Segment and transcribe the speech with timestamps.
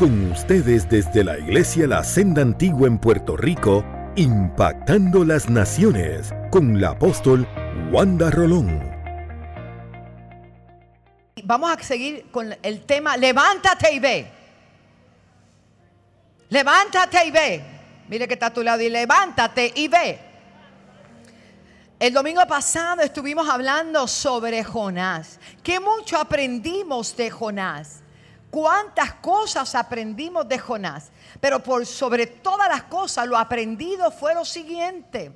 [0.00, 3.84] Con ustedes desde la Iglesia La Senda Antigua en Puerto Rico,
[4.16, 7.46] impactando las naciones con la apóstol
[7.92, 8.80] Wanda Rolón.
[11.44, 14.30] Vamos a seguir con el tema Levántate y ve.
[16.48, 17.64] Levántate y ve.
[18.08, 20.18] Mire que está a tu lado y levántate y ve.
[21.98, 25.38] El domingo pasado estuvimos hablando sobre Jonás.
[25.62, 28.00] Que mucho aprendimos de Jonás
[28.50, 31.10] cuántas cosas aprendimos de Jonás.
[31.40, 35.32] Pero por sobre todas las cosas, lo aprendido fue lo siguiente.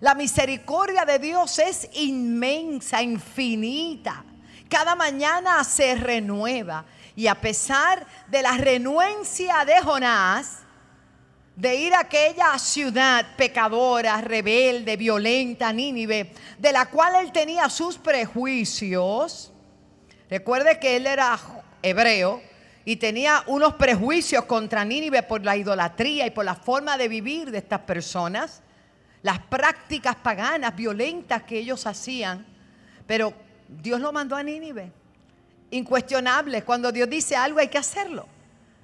[0.00, 4.24] La misericordia de Dios es inmensa, infinita.
[4.68, 6.84] Cada mañana se renueva.
[7.16, 10.60] Y a pesar de la renuencia de Jonás,
[11.56, 17.98] de ir a aquella ciudad pecadora, rebelde, violenta, Nínive, de la cual él tenía sus
[17.98, 19.52] prejuicios.
[20.30, 21.38] Recuerde que él era
[21.82, 22.40] hebreo,
[22.90, 27.52] y tenía unos prejuicios contra Nínive por la idolatría y por la forma de vivir
[27.52, 28.62] de estas personas,
[29.22, 32.44] las prácticas paganas, violentas que ellos hacían.
[33.06, 33.32] Pero
[33.68, 34.90] Dios lo mandó a Nínive.
[35.70, 38.26] Incuestionable, cuando Dios dice algo hay que hacerlo.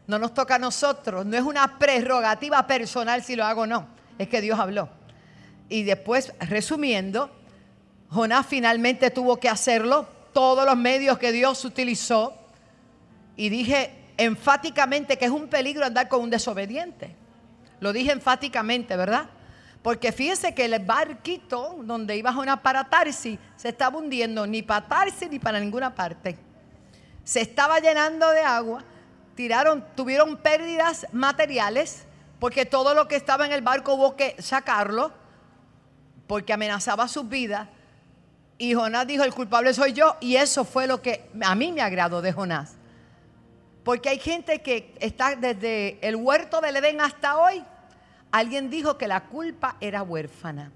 [0.07, 3.89] No nos toca a nosotros, no es una prerrogativa personal si lo hago o no,
[4.19, 4.89] es que Dios habló.
[5.69, 7.29] Y después, resumiendo,
[8.09, 12.46] Jonás finalmente tuvo que hacerlo, todos los medios que Dios utilizó,
[13.37, 17.15] y dije enfáticamente que es un peligro andar con un desobediente.
[17.81, 19.27] Lo dije enfáticamente, ¿verdad?
[19.83, 24.87] Porque fíjense que el barquito donde iba una para Tarsi se estaba hundiendo ni para
[24.89, 26.39] Tarsi ni para ninguna parte.
[27.25, 28.83] Se estaba llenando de agua,
[29.35, 32.05] tiraron, tuvieron pérdidas materiales
[32.41, 35.13] porque todo lo que estaba en el barco hubo que sacarlo
[36.27, 37.69] porque amenazaba su vida.
[38.59, 40.17] Y Jonás dijo, el culpable soy yo.
[40.21, 42.76] Y eso fue lo que a mí me agradó de Jonás.
[43.87, 47.63] Porque hay gente que está desde el huerto del Edén hasta hoy.
[48.33, 50.73] Alguien dijo que la culpa era huérfana.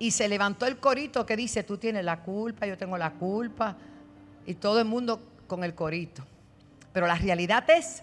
[0.00, 3.76] Y se levantó el corito que dice, tú tienes la culpa, yo tengo la culpa.
[4.46, 6.26] Y todo el mundo con el corito.
[6.92, 8.02] Pero la realidad es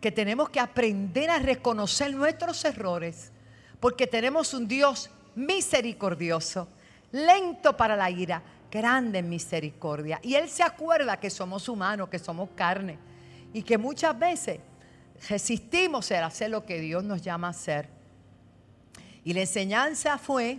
[0.00, 3.32] que tenemos que aprender a reconocer nuestros errores.
[3.80, 6.68] Porque tenemos un Dios misericordioso,
[7.10, 8.40] lento para la ira,
[8.70, 10.20] grande en misericordia.
[10.22, 13.12] Y Él se acuerda que somos humanos, que somos carne
[13.54, 14.58] y que muchas veces
[15.30, 17.88] resistimos a hacer lo que Dios nos llama a hacer.
[19.24, 20.58] Y la enseñanza fue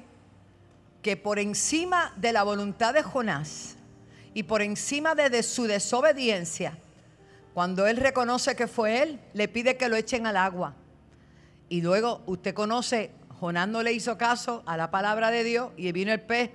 [1.03, 3.75] que por encima de la voluntad de Jonás
[4.33, 6.79] y por encima de, su desobediencia,
[7.53, 10.73] cuando él reconoce que fue él, le pide que lo echen al agua.
[11.67, 15.91] Y luego usted conoce, Jonás no le hizo caso a la palabra de Dios y
[15.91, 16.49] vino el pez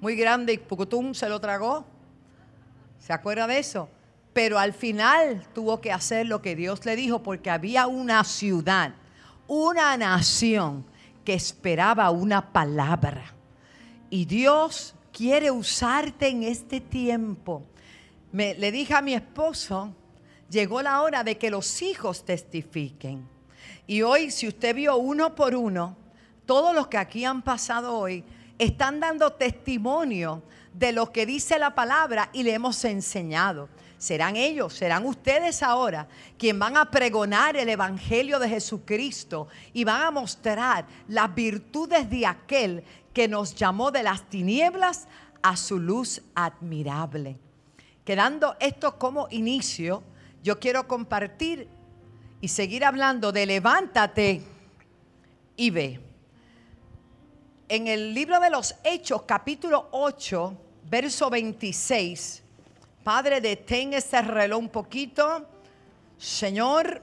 [0.00, 1.86] muy grande y Pucutum se lo tragó.
[2.98, 3.88] ¿Se acuerda de eso?
[4.36, 8.92] Pero al final tuvo que hacer lo que Dios le dijo porque había una ciudad,
[9.46, 10.84] una nación
[11.24, 13.32] que esperaba una palabra.
[14.10, 17.62] Y Dios quiere usarte en este tiempo.
[18.30, 19.94] Me, le dije a mi esposo,
[20.50, 23.26] llegó la hora de que los hijos testifiquen.
[23.86, 25.96] Y hoy, si usted vio uno por uno,
[26.44, 28.22] todos los que aquí han pasado hoy
[28.58, 30.42] están dando testimonio
[30.74, 36.08] de lo que dice la palabra y le hemos enseñado serán ellos, serán ustedes ahora
[36.38, 42.26] quien van a pregonar el Evangelio de Jesucristo y van a mostrar las virtudes de
[42.26, 45.08] aquel que nos llamó de las tinieblas
[45.42, 47.38] a su luz admirable.
[48.04, 50.02] Quedando esto como inicio,
[50.42, 51.68] yo quiero compartir
[52.40, 54.42] y seguir hablando de levántate
[55.56, 56.00] y ve.
[57.68, 60.56] En el libro de los Hechos, capítulo 8,
[60.88, 62.42] verso 26,
[63.06, 65.46] Padre, detén ese reloj un poquito.
[66.18, 67.00] Señor,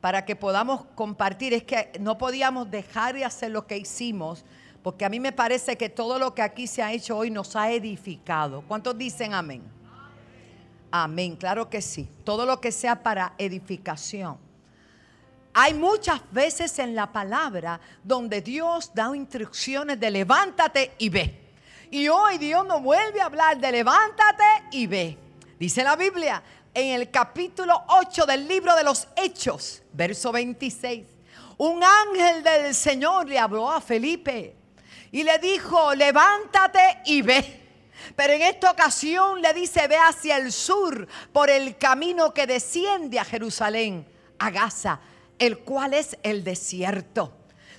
[0.00, 1.52] para que podamos compartir.
[1.52, 4.46] Es que no podíamos dejar de hacer lo que hicimos,
[4.82, 7.56] porque a mí me parece que todo lo que aquí se ha hecho hoy nos
[7.56, 8.62] ha edificado.
[8.62, 9.62] ¿Cuántos dicen amén?
[10.90, 12.08] Amén, claro que sí.
[12.24, 14.38] Todo lo que sea para edificación.
[15.52, 21.47] Hay muchas veces en la palabra donde Dios da instrucciones de levántate y ve.
[21.90, 25.16] Y hoy Dios nos vuelve a hablar de levántate y ve.
[25.58, 26.42] Dice la Biblia
[26.74, 31.06] en el capítulo 8 del libro de los Hechos, verso 26.
[31.56, 34.54] Un ángel del Señor le habló a Felipe
[35.10, 37.58] y le dijo, levántate y ve.
[38.14, 43.18] Pero en esta ocasión le dice, ve hacia el sur por el camino que desciende
[43.18, 44.06] a Jerusalén,
[44.38, 45.00] a Gaza,
[45.38, 47.32] el cual es el desierto.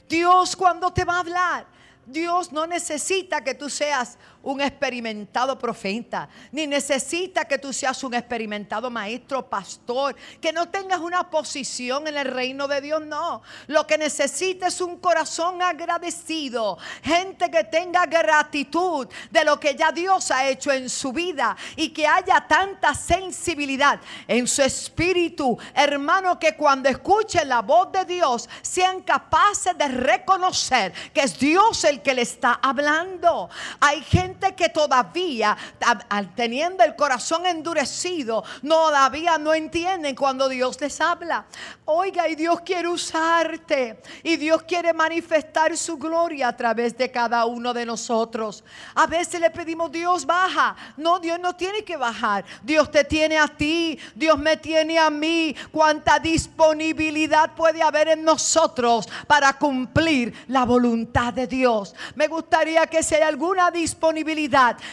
[0.09, 1.78] Dios cuando te va a hablar,
[2.11, 4.17] Dios no necesita que tú seas
[4.51, 10.99] un experimentado profeta, ni necesita que tú seas un experimentado maestro, pastor, que no tengas
[10.99, 13.41] una posición en el reino de Dios, no.
[13.67, 19.91] Lo que necesita es un corazón agradecido, gente que tenga gratitud de lo que ya
[19.91, 26.39] Dios ha hecho en su vida y que haya tanta sensibilidad en su espíritu, hermano,
[26.39, 32.01] que cuando escuchen la voz de Dios sean capaces de reconocer que es Dios el
[32.01, 33.49] que le está hablando.
[33.79, 35.57] Hay gente que todavía,
[36.35, 41.45] teniendo el corazón endurecido, todavía no entienden cuando Dios les habla.
[41.85, 44.01] Oiga, y Dios quiere usarte.
[44.23, 48.63] Y Dios quiere manifestar su gloria a través de cada uno de nosotros.
[48.95, 50.75] A veces le pedimos, Dios baja.
[50.97, 52.45] No, Dios no tiene que bajar.
[52.63, 53.99] Dios te tiene a ti.
[54.15, 55.55] Dios me tiene a mí.
[55.71, 61.95] Cuánta disponibilidad puede haber en nosotros para cumplir la voluntad de Dios.
[62.15, 64.18] Me gustaría que si hay alguna disponibilidad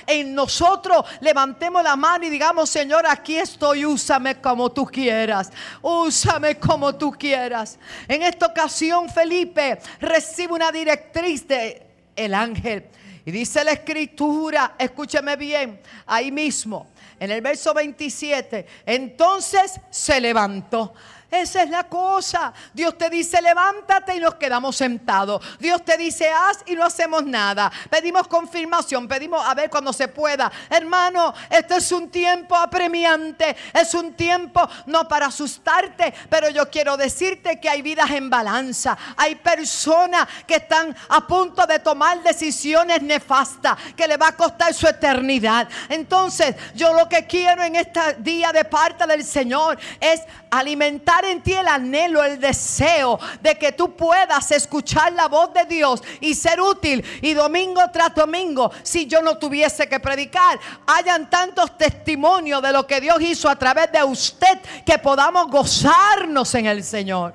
[0.07, 5.51] en nosotros, levantemos la mano y digamos, Señor, aquí estoy, úsame como tú quieras.
[5.83, 7.79] Úsame como tú quieras.
[8.09, 11.87] En esta ocasión, Felipe recibe una directriz de
[12.17, 12.87] el ángel.
[13.25, 20.95] Y dice la escritura, escúcheme bien, ahí mismo, en el verso 27, entonces se levantó.
[21.31, 22.53] Esa es la cosa.
[22.73, 25.43] Dios te dice, levántate y nos quedamos sentados.
[25.59, 27.71] Dios te dice, haz y no hacemos nada.
[27.91, 30.51] Pedimos confirmación, pedimos a ver cuando se pueda.
[30.71, 33.57] Hermano, este es un tiempo apremiante.
[33.75, 38.97] Es un tiempo no para asustarte, pero yo quiero decirte que hay vidas en balanza.
[39.17, 44.73] Hay personas que están a punto de tomar decisiones nefastas que le va a costar
[44.73, 45.69] su eternidad.
[45.89, 51.43] Entonces, yo lo que quiero en este día de parte del Señor es alimentar en
[51.43, 56.35] ti el anhelo, el deseo de que tú puedas escuchar la voz de Dios y
[56.35, 57.05] ser útil.
[57.23, 62.87] Y domingo tras domingo, si yo no tuviese que predicar, hayan tantos testimonios de lo
[62.87, 67.35] que Dios hizo a través de usted que podamos gozarnos en el Señor.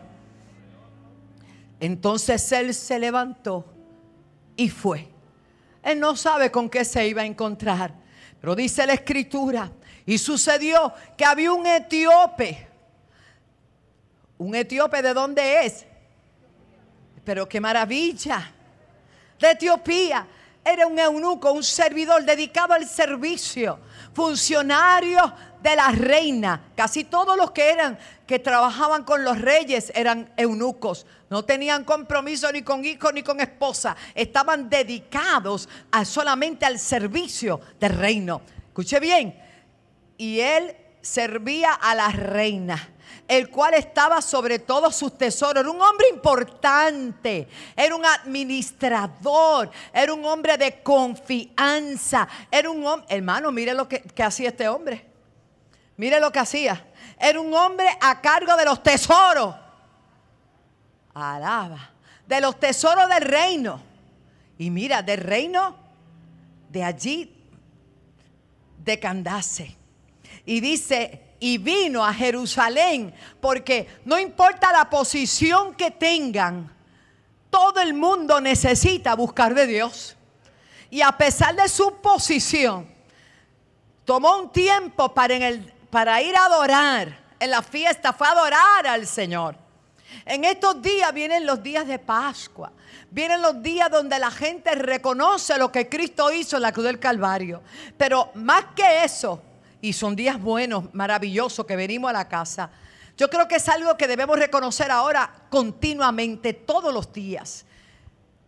[1.80, 3.66] Entonces él se levantó
[4.56, 5.10] y fue.
[5.84, 7.94] Él no sabe con qué se iba a encontrar,
[8.39, 9.72] pero dice la escritura,
[10.06, 12.71] y sucedió que había un etíope
[14.42, 15.86] un etíope, ¿de dónde es?
[17.24, 18.52] Pero qué maravilla.
[19.40, 20.28] De Etiopía.
[20.64, 23.80] Era un eunuco, un servidor dedicado al servicio,
[24.14, 26.70] funcionario de la reina.
[26.76, 27.98] Casi todos los que eran,
[28.28, 31.06] que trabajaban con los reyes eran eunucos.
[31.30, 33.96] No tenían compromiso ni con hijo ni con esposa.
[34.14, 38.42] Estaban dedicados a, solamente al servicio del reino.
[38.68, 39.40] Escuche bien.
[40.18, 42.92] Y él servía a la reina
[43.31, 45.62] el cual estaba sobre todos sus tesoros.
[45.62, 47.48] Era un hombre importante,
[47.78, 54.04] era un administrador, era un hombre de confianza, era un hombre, hermano, mire lo que,
[54.22, 55.06] hacía este hombre.
[55.95, 56.86] Mire lo que hacía.
[57.18, 59.56] Era un hombre a cargo de los tesoros.
[61.13, 61.89] Alaba.
[62.27, 63.81] De los tesoros del reino.
[64.57, 65.77] Y mira, del reino
[66.68, 67.34] de allí,
[68.77, 69.77] de Candace.
[70.45, 76.72] Y dice, y vino a Jerusalén, porque no importa la posición que tengan,
[77.50, 80.16] todo el mundo necesita buscar de Dios.
[80.92, 82.88] Y a pesar de su posición,
[84.06, 89.56] tomó un tiempo para, ir a adorar en la fiesta, fue a adorar al Señor.
[90.24, 92.72] En estos días vienen los días de Pascua.
[93.10, 97.00] Vienen los días donde la gente reconoce lo que Cristo hizo en la cruz del
[97.00, 97.63] Calvario.
[97.98, 99.42] Pero más que eso,
[99.82, 102.70] y son días buenos, maravillosos que venimos a la casa.
[103.18, 107.66] Yo creo que es algo que debemos reconocer ahora continuamente, todos los días.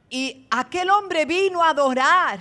[0.09, 2.39] Y aquel hombre vino a adorar.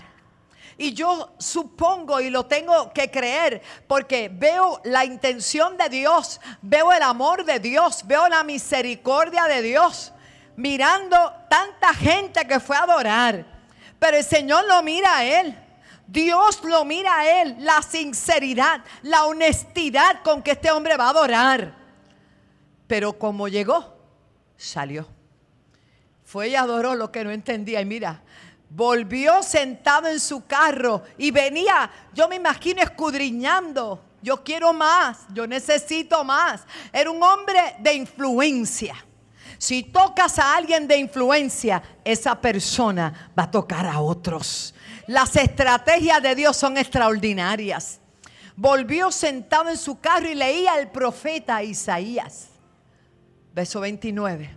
[0.76, 6.92] Y yo supongo y lo tengo que creer porque veo la intención de Dios, veo
[6.92, 10.12] el amor de Dios, veo la misericordia de Dios,
[10.56, 13.44] mirando tanta gente que fue a adorar.
[13.98, 15.61] Pero el Señor lo mira a él.
[16.12, 21.10] Dios lo mira a él, la sinceridad, la honestidad con que este hombre va a
[21.10, 21.74] adorar.
[22.86, 23.96] Pero como llegó,
[24.58, 25.08] salió.
[26.22, 27.80] Fue y adoró lo que no entendía.
[27.80, 28.22] Y mira,
[28.68, 34.04] volvió sentado en su carro y venía, yo me imagino, escudriñando.
[34.20, 36.64] Yo quiero más, yo necesito más.
[36.92, 38.94] Era un hombre de influencia.
[39.56, 44.74] Si tocas a alguien de influencia, esa persona va a tocar a otros.
[45.12, 48.00] Las estrategias de Dios son extraordinarias.
[48.56, 52.48] Volvió sentado en su carro y leía el profeta Isaías.
[53.52, 54.56] Verso 29.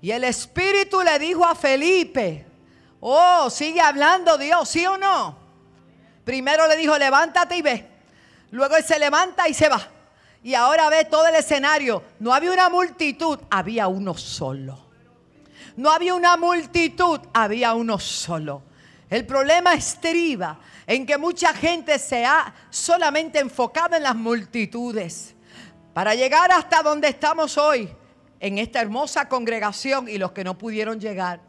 [0.00, 2.46] Y el Espíritu le dijo a Felipe,
[3.00, 5.36] oh, sigue hablando Dios, ¿sí o no?
[6.24, 7.86] Primero le dijo, levántate y ve.
[8.50, 9.86] Luego él se levanta y se va.
[10.42, 12.02] Y ahora ve todo el escenario.
[12.18, 14.86] No había una multitud, había uno solo.
[15.76, 18.71] No había una multitud, había uno solo.
[19.12, 25.34] El problema estriba en que mucha gente se ha solamente enfocado en las multitudes.
[25.92, 27.90] Para llegar hasta donde estamos hoy,
[28.40, 31.40] en esta hermosa congregación y los que no pudieron llegar.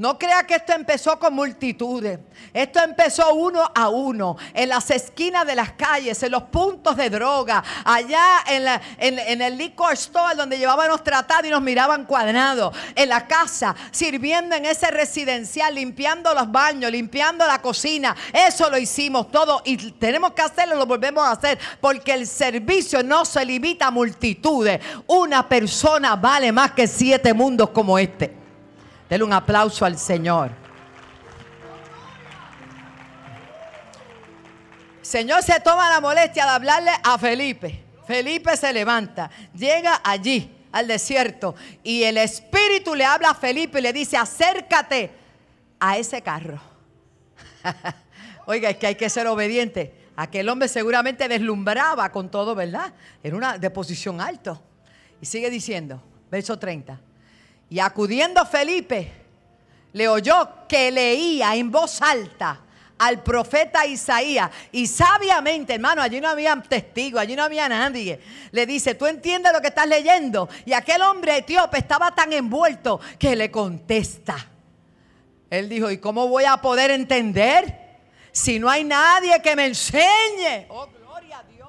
[0.00, 2.18] No crea que esto empezó con multitudes.
[2.54, 7.10] Esto empezó uno a uno, en las esquinas de las calles, en los puntos de
[7.10, 13.26] droga, allá en, el liquor store donde llevábamos tratado y nos miraban cuadrados, en la
[13.26, 18.16] casa, sirviendo en ese residencial, limpiando los baños, limpiando la cocina.
[18.32, 23.02] Eso lo hicimos todo y tenemos que hacerlo, lo volvemos a hacer, porque el servicio
[23.02, 24.80] no se limita a multitudes.
[25.06, 28.39] Una persona vale más que siete mundos como este.
[29.10, 30.52] Denle un aplauso al Señor.
[35.02, 37.82] Señor se toma la molestia de hablarle a Felipe.
[38.06, 43.82] Felipe se levanta, llega allí al desierto y el Espíritu le habla a Felipe y
[43.82, 45.10] le dice, acércate
[45.80, 46.60] a ese carro.
[48.46, 49.92] Oiga, es que hay que ser obediente.
[50.14, 52.92] Aquel hombre seguramente deslumbraba con todo, ¿verdad?
[53.24, 54.62] Era una de posición alto.
[55.20, 56.00] Y sigue diciendo,
[56.30, 57.00] verso 30.
[57.70, 59.12] Y acudiendo Felipe,
[59.92, 62.60] le oyó que leía en voz alta
[62.98, 64.50] al profeta Isaías.
[64.72, 68.20] Y sabiamente, hermano, allí no había testigos, allí no había nadie.
[68.50, 70.48] Le dice, ¿tú entiendes lo que estás leyendo?
[70.66, 74.36] Y aquel hombre etíope estaba tan envuelto que le contesta.
[75.48, 77.74] Él dijo, ¿y cómo voy a poder entender
[78.32, 80.66] si no hay nadie que me enseñe?
[80.68, 81.68] Oh, gloria a Dios.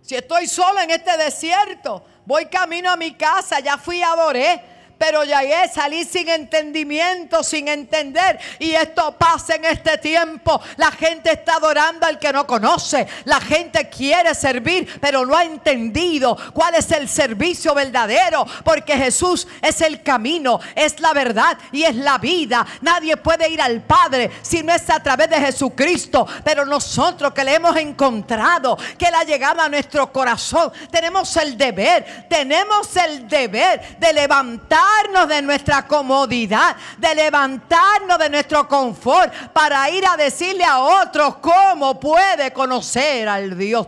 [0.00, 4.60] Si estoy solo en este desierto, Voy camino a mi casa, ya fui a adoré
[4.98, 8.38] pero llegué, salí sin entendimiento, sin entender.
[8.58, 10.60] Y esto pasa en este tiempo.
[10.76, 13.06] La gente está adorando al que no conoce.
[13.24, 18.46] La gente quiere servir, pero no ha entendido cuál es el servicio verdadero.
[18.64, 22.66] Porque Jesús es el camino, es la verdad y es la vida.
[22.80, 26.26] Nadie puede ir al Padre si no es a través de Jesucristo.
[26.42, 32.26] Pero nosotros que le hemos encontrado, que la llegada a nuestro corazón, tenemos el deber,
[32.30, 34.85] tenemos el deber de levantar
[35.26, 41.98] de nuestra comodidad, de levantarnos de nuestro confort para ir a decirle a otros cómo
[41.98, 43.86] puede conocer al Dios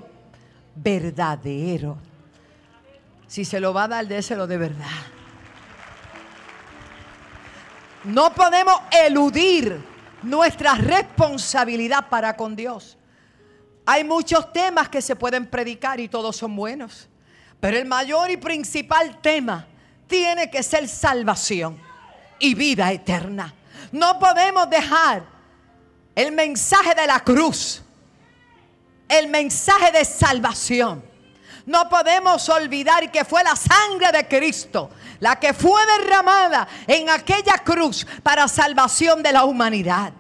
[0.75, 1.99] verdadero.
[3.27, 4.87] Si se lo va a dar, déselo de verdad.
[8.05, 9.85] No podemos eludir
[10.23, 12.97] nuestra responsabilidad para con Dios.
[13.85, 17.09] Hay muchos temas que se pueden predicar y todos son buenos.
[17.61, 19.67] Pero el mayor y principal tema
[20.09, 21.81] tiene que ser salvación
[22.39, 23.55] y vida eterna.
[23.93, 25.25] No podemos dejar
[26.15, 27.83] el mensaje de la cruz,
[29.09, 31.05] el mensaje de salvación.
[31.67, 37.59] No podemos olvidar que fue la sangre de Cristo la que fue derramada en aquella
[37.59, 40.13] cruz para salvación de la humanidad.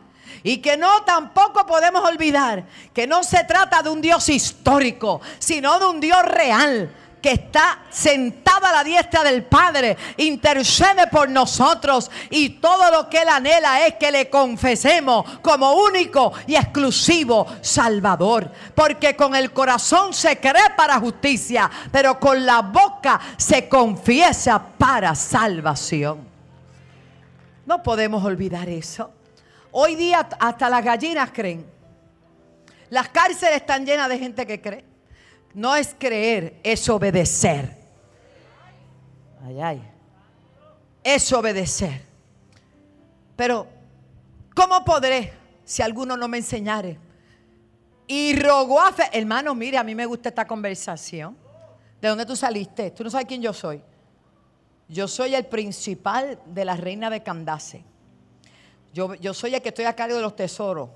[0.42, 2.64] Y que no tampoco podemos olvidar
[2.95, 7.80] que no se trata de un Dios histórico, sino de un Dios real, que está
[7.90, 13.87] sentado a la diestra del Padre, intercede por nosotros y todo lo que Él anhela
[13.87, 18.50] es que le confesemos como único y exclusivo Salvador.
[18.75, 25.14] Porque con el corazón se cree para justicia, pero con la boca se confiesa para
[25.14, 26.26] salvación.
[27.66, 29.12] No podemos olvidar eso.
[29.70, 31.66] Hoy día hasta las gallinas creen.
[32.90, 34.88] Las cárceles están llenas de gente que cree.
[35.58, 37.76] No es creer, es obedecer.
[39.44, 39.82] Ay, ay.
[41.02, 42.00] Es obedecer.
[43.34, 43.66] Pero,
[44.54, 45.32] ¿cómo podré
[45.64, 46.96] si alguno no me enseñare?
[48.06, 49.10] Y rogó a fe.
[49.12, 51.36] Hermano, mire, a mí me gusta esta conversación.
[52.00, 52.92] ¿De dónde tú saliste?
[52.92, 53.82] Tú no sabes quién yo soy.
[54.86, 57.82] Yo soy el principal de la reina de Candace.
[58.94, 60.90] Yo, yo soy el que estoy a cargo de los tesoros.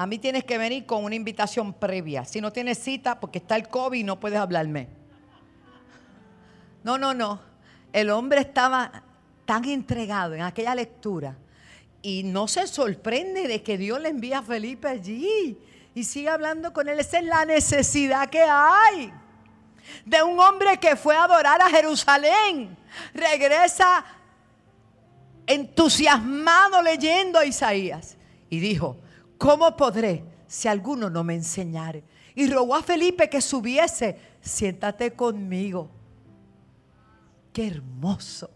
[0.00, 2.24] A mí tienes que venir con una invitación previa.
[2.24, 4.88] Si no tienes cita, porque está el COVID, no puedes hablarme.
[6.82, 7.38] No, no, no.
[7.92, 9.02] El hombre estaba
[9.44, 11.36] tan entregado en aquella lectura
[12.00, 15.58] y no se sorprende de que Dios le envía a Felipe allí
[15.94, 16.98] y sigue hablando con él.
[16.98, 19.12] Esa es la necesidad que hay
[20.06, 22.74] de un hombre que fue a adorar a Jerusalén.
[23.12, 24.06] Regresa
[25.46, 28.16] entusiasmado leyendo a Isaías
[28.48, 28.96] y dijo,
[29.40, 32.04] ¿cómo podré si alguno no me enseñare?
[32.34, 35.90] Y rogó a Felipe que subiese, siéntate conmigo.
[37.52, 38.50] Qué hermoso.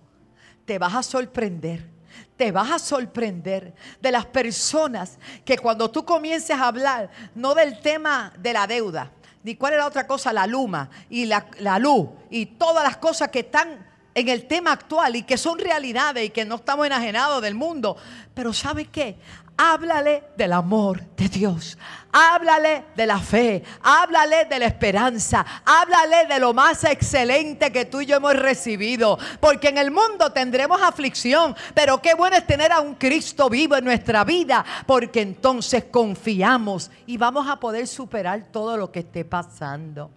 [0.64, 1.94] Te vas a sorprender
[2.36, 7.80] te vas a sorprender de las personas que cuando tú comiences a hablar, no del
[7.80, 9.12] tema de la deuda,
[9.42, 12.96] ni cuál es la otra cosa, la luma y la, la luz y todas las
[12.96, 16.86] cosas que están en el tema actual y que son realidades y que no estamos
[16.86, 17.96] enajenados del mundo.
[18.32, 19.16] Pero ¿sabe qué?
[19.56, 21.78] Háblale del amor de Dios.
[22.12, 23.62] Háblale de la fe.
[23.82, 25.44] Háblale de la esperanza.
[25.64, 29.16] Háblale de lo más excelente que tú y yo hemos recibido.
[29.38, 31.54] Porque en el mundo tendremos aflicción.
[31.72, 34.64] Pero qué bueno es tener a un Cristo vivo en nuestra vida.
[34.86, 40.10] Porque entonces confiamos y vamos a poder superar todo lo que esté pasando.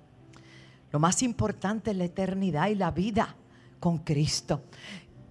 [0.91, 3.35] Lo más importante es la eternidad y la vida
[3.79, 4.61] con Cristo.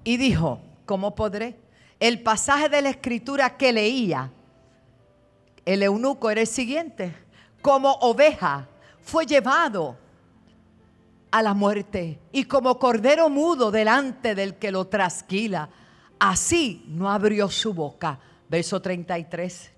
[0.04, 1.58] Y dijo, ¿cómo podré?
[1.98, 4.30] El pasaje de la escritura que leía,
[5.64, 7.14] el eunuco era el siguiente,
[7.60, 8.68] como oveja
[9.00, 9.96] fue llevado
[11.30, 15.68] a la muerte y como cordero mudo delante del que lo trasquila,
[16.18, 18.20] así no abrió su boca.
[18.48, 19.72] Verso 33.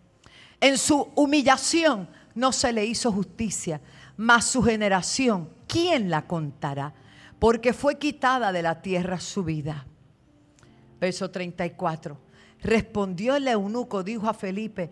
[0.60, 3.80] En su humillación no se le hizo justicia,
[4.16, 6.92] mas su generación, ¿quién la contará?
[7.38, 9.87] Porque fue quitada de la tierra su vida.
[11.00, 12.18] Verso 34.
[12.61, 14.90] Respondió el eunuco, dijo a Felipe,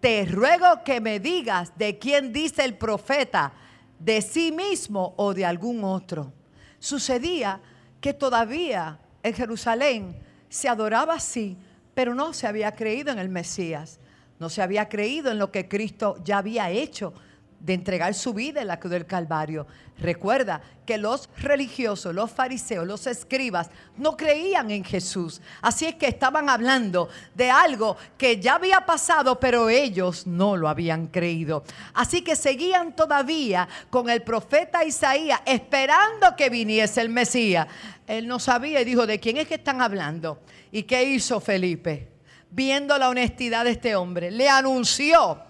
[0.00, 3.52] te ruego que me digas de quién dice el profeta,
[3.98, 6.32] de sí mismo o de algún otro.
[6.78, 7.60] Sucedía
[8.00, 10.16] que todavía en Jerusalén
[10.48, 11.56] se adoraba así,
[11.94, 13.98] pero no se había creído en el Mesías,
[14.38, 17.12] no se había creído en lo que Cristo ya había hecho
[17.60, 19.66] de entregar su vida en la cruz del Calvario.
[19.98, 25.40] Recuerda que los religiosos, los fariseos, los escribas no creían en Jesús.
[25.60, 30.68] Así es que estaban hablando de algo que ya había pasado, pero ellos no lo
[30.68, 31.64] habían creído.
[31.94, 37.66] Así que seguían todavía con el profeta Isaías esperando que viniese el Mesías.
[38.06, 40.40] Él no sabía y dijo, ¿de quién es que están hablando?
[40.70, 42.08] ¿Y qué hizo Felipe?
[42.50, 45.47] Viendo la honestidad de este hombre, le anunció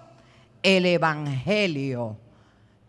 [0.63, 2.17] el Evangelio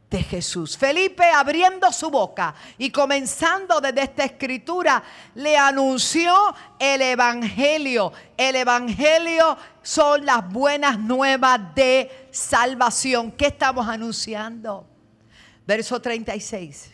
[0.09, 0.77] de Jesús.
[0.77, 5.03] Felipe abriendo su boca y comenzando desde esta escritura,
[5.35, 6.33] le anunció
[6.79, 8.12] el Evangelio.
[8.36, 13.32] El Evangelio son las buenas nuevas de salvación.
[13.32, 14.88] ¿Qué estamos anunciando?
[15.65, 16.91] Verso 36.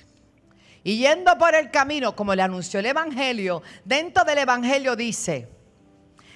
[0.83, 5.47] Y yendo por el camino, como le anunció el Evangelio, dentro del Evangelio dice,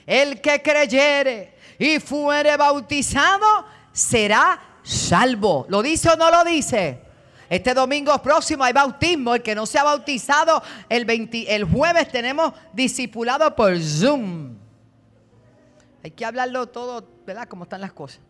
[0.07, 3.45] el que creyere y fuere bautizado,
[3.91, 5.65] será salvo.
[5.69, 7.01] ¿Lo dice o no lo dice?
[7.49, 9.35] Este domingo próximo hay bautismo.
[9.35, 11.09] El que no se ha bautizado, el,
[11.47, 14.55] el jueves tenemos discipulado por Zoom.
[16.03, 17.47] Hay que hablarlo todo, ¿verdad?
[17.47, 18.21] Como están las cosas.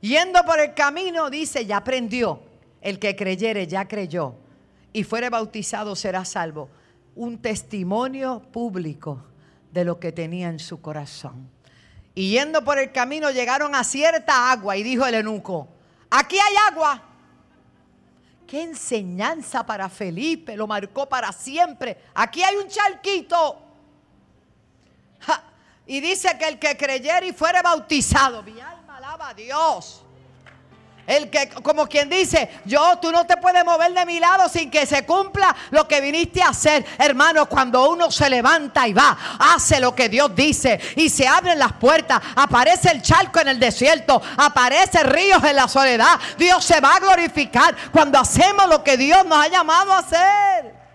[0.00, 2.42] Yendo por el camino, dice, ya aprendió.
[2.80, 4.34] El que creyere, ya creyó.
[4.92, 6.68] Y fuere bautizado, será salvo.
[7.14, 9.24] Un testimonio público
[9.72, 11.48] de lo que tenía en su corazón.
[12.16, 15.68] Y yendo por el camino llegaron a cierta agua y dijo el eunuco,
[16.10, 17.02] aquí hay agua.
[18.46, 22.04] Qué enseñanza para Felipe, lo marcó para siempre.
[22.14, 23.60] Aquí hay un charquito.
[25.86, 30.02] Y dice que el que creyera y fuere bautizado, mi alma alaba a Dios.
[31.06, 34.70] El que, como quien dice, yo, tú no te puedes mover de mi lado sin
[34.70, 36.84] que se cumpla lo que viniste a hacer.
[36.98, 41.58] Hermano, cuando uno se levanta y va, hace lo que Dios dice y se abren
[41.58, 46.18] las puertas, aparece el charco en el desierto, aparece ríos en la soledad.
[46.36, 50.85] Dios se va a glorificar cuando hacemos lo que Dios nos ha llamado a hacer.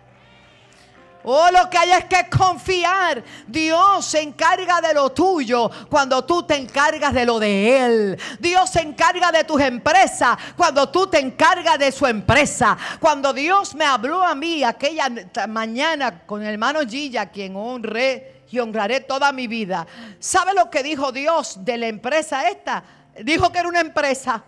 [1.24, 3.24] Oh, lo que hay es que confiar.
[3.48, 8.20] Dios se encarga de lo tuyo cuando tú te encargas de lo de Él.
[8.40, 12.78] Dios se encarga de tus empresas cuando tú te encargas de su empresa.
[13.00, 15.10] Cuando Dios me habló a mí aquella
[15.48, 19.88] mañana con el hermano Gilla, quien honré y honraré toda mi vida.
[20.20, 22.84] ¿Sabe lo que dijo Dios de la empresa esta?
[23.24, 24.44] Dijo que era una empresa.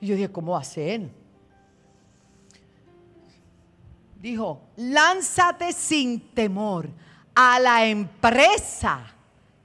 [0.00, 1.08] Y yo dije, ¿cómo hacer?
[4.20, 6.88] Dijo, lánzate sin temor
[7.34, 9.00] a la empresa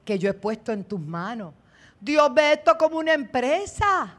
[0.04, 1.54] que yo he puesto en tus manos.
[2.00, 4.14] Dios ve esto como una empresa,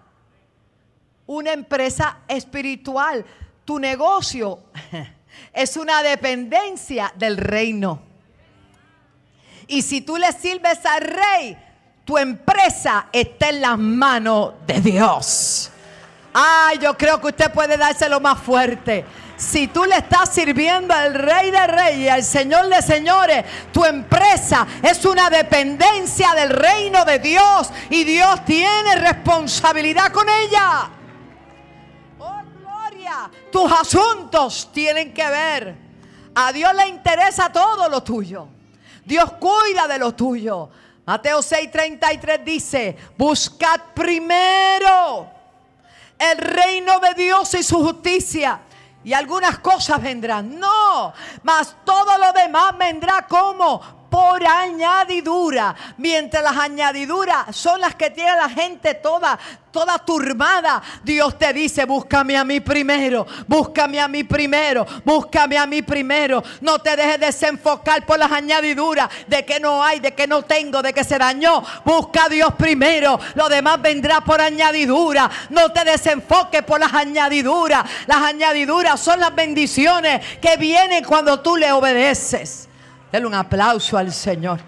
[1.27, 3.25] una empresa espiritual.
[3.63, 4.59] Tu negocio
[5.53, 8.01] es una dependencia del reino.
[9.67, 11.57] Y si tú le sirves al rey,
[12.03, 15.71] tu empresa está en las manos de Dios.
[16.37, 19.05] Ay, yo creo que usted puede dárselo más fuerte.
[19.37, 24.67] Si tú le estás sirviendo al Rey de Reyes, al Señor de Señores, tu empresa
[24.83, 30.89] es una dependencia del reino de Dios y Dios tiene responsabilidad con ella.
[32.19, 33.31] Oh, gloria.
[33.49, 35.77] Tus asuntos tienen que ver.
[36.35, 38.49] A Dios le interesa todo lo tuyo.
[39.05, 40.69] Dios cuida de lo tuyo.
[41.05, 45.34] Mateo 6:33 dice, buscad primero
[46.17, 48.61] el reino de Dios y su justicia.
[49.03, 50.59] Y algunas cosas vendrán.
[50.59, 55.75] No, mas todo lo demás vendrá como por añadidura.
[55.97, 59.37] Mientras las añadiduras son las que tiene la gente toda,
[59.71, 60.81] toda turbada.
[61.03, 66.43] Dios te dice, búscame a mí primero, búscame a mí primero, búscame a mí primero.
[66.61, 70.81] No te dejes desenfocar por las añadiduras de que no hay, de que no tengo,
[70.81, 71.63] de que se dañó.
[71.83, 73.19] Busca a Dios primero.
[73.35, 75.29] Lo demás vendrá por añadidura.
[75.49, 77.83] No te desenfoques por las añadiduras.
[78.07, 82.69] Las añadiduras son las bendiciones que vienen cuando tú le obedeces.
[83.15, 84.59] Dale un aplauso al Señor.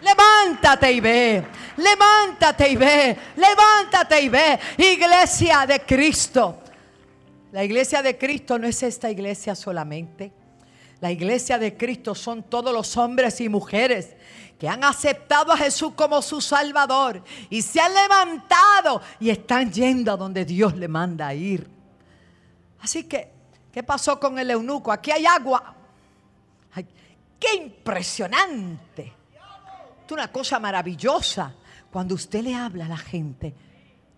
[0.00, 1.44] Levántate y ve.
[1.76, 3.16] Levántate y ve.
[3.34, 4.56] Levántate y ve.
[4.78, 6.60] Iglesia de Cristo.
[7.50, 10.30] La iglesia de Cristo no es esta iglesia solamente.
[11.00, 14.14] La iglesia de Cristo son todos los hombres y mujeres
[14.56, 20.12] que han aceptado a Jesús como su Salvador y se han levantado y están yendo
[20.12, 21.68] a donde Dios le manda a ir.
[22.82, 23.32] Así que,
[23.72, 24.92] ¿qué pasó con el eunuco?
[24.92, 25.75] Aquí hay agua.
[27.38, 29.12] ¡Qué impresionante!
[30.04, 31.54] Es una cosa maravillosa.
[31.90, 33.54] Cuando usted le habla a la gente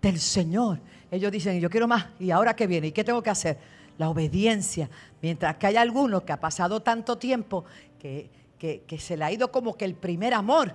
[0.01, 2.89] del Señor, ellos dicen, yo quiero más, ¿y ahora qué viene?
[2.89, 3.59] ¿Y qué tengo que hacer?
[3.99, 4.91] La obediencia.
[5.23, 7.65] Mientras que hay algunos que ha pasado tanto tiempo
[7.99, 10.75] que, que se le ha ido como que el primer amor,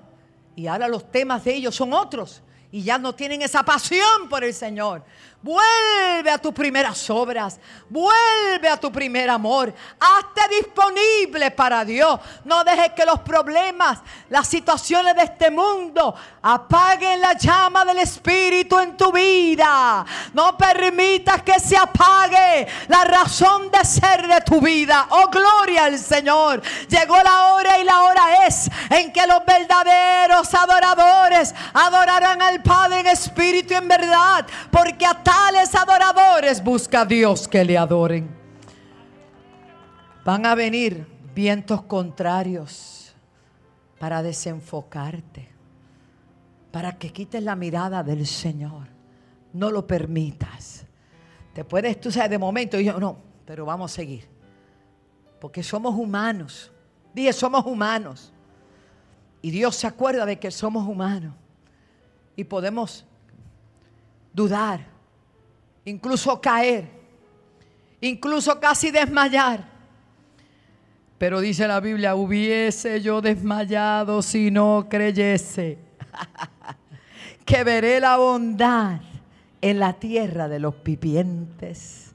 [0.55, 4.43] y ahora los temas de ellos son otros, y ya no tienen esa pasión por
[4.43, 5.03] el Señor.
[5.43, 7.59] Vuelve a tus primeras obras.
[7.89, 9.73] Vuelve a tu primer amor.
[9.99, 12.17] Hazte disponible para Dios.
[12.45, 18.79] No dejes que los problemas, las situaciones de este mundo apaguen la llama del Espíritu
[18.79, 20.05] en tu vida.
[20.33, 25.07] No permitas que se apague la razón de ser de tu vida.
[25.09, 26.61] Oh, gloria al Señor.
[26.87, 33.01] Llegó la hora y la hora es en que los verdaderos adoradores adorarán al Padre
[33.01, 34.45] en espíritu y en verdad.
[34.71, 35.32] Porque hasta
[35.75, 38.29] adoradores busca a Dios que le adoren.
[40.25, 43.13] Van a venir vientos contrarios
[43.99, 45.49] para desenfocarte,
[46.71, 48.87] para que quites la mirada del Señor.
[49.53, 50.85] No lo permitas.
[51.53, 54.27] Te puedes, tú sabes, de momento, yo no, pero vamos a seguir.
[55.39, 56.71] Porque somos humanos.
[57.13, 58.31] Dije, somos humanos.
[59.41, 61.35] Y Dios se acuerda de que somos humanos.
[62.35, 63.05] Y podemos
[64.33, 64.92] dudar
[65.85, 66.87] incluso caer,
[68.01, 69.73] incluso casi desmayar.
[71.17, 75.77] Pero dice la Biblia, hubiese yo desmayado si no creyese
[77.45, 78.99] que veré la bondad
[79.61, 82.11] en la tierra de los pipientes.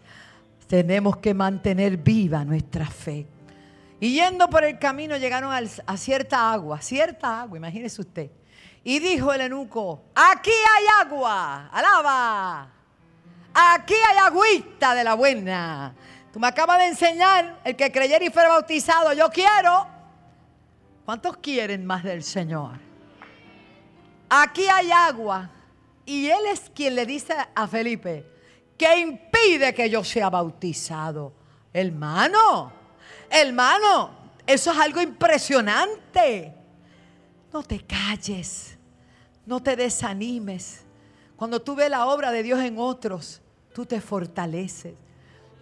[0.67, 3.27] Tenemos que mantener viva nuestra fe.
[4.01, 8.31] Y yendo por el camino llegaron a cierta agua, cierta agua, imagínese usted.
[8.85, 12.78] Y dijo el enuco, aquí hay agua, alaba.
[13.61, 15.93] Aquí hay agüita de la buena.
[16.33, 19.13] Tú me acabas de enseñar el que creyera y fuera bautizado.
[19.15, 19.85] Yo quiero.
[21.05, 22.79] ¿Cuántos quieren más del Señor?
[24.29, 25.51] Aquí hay agua.
[26.07, 28.25] Y él es quien le dice a Felipe
[28.77, 31.33] que impide que yo sea bautizado.
[31.73, 32.73] Hermano,
[33.29, 34.11] hermano,
[34.47, 36.55] eso es algo impresionante.
[37.53, 38.79] No te calles,
[39.45, 40.85] no te desanimes.
[41.35, 43.43] Cuando tú ves la obra de Dios en otros,
[43.79, 44.95] tú te fortaleces,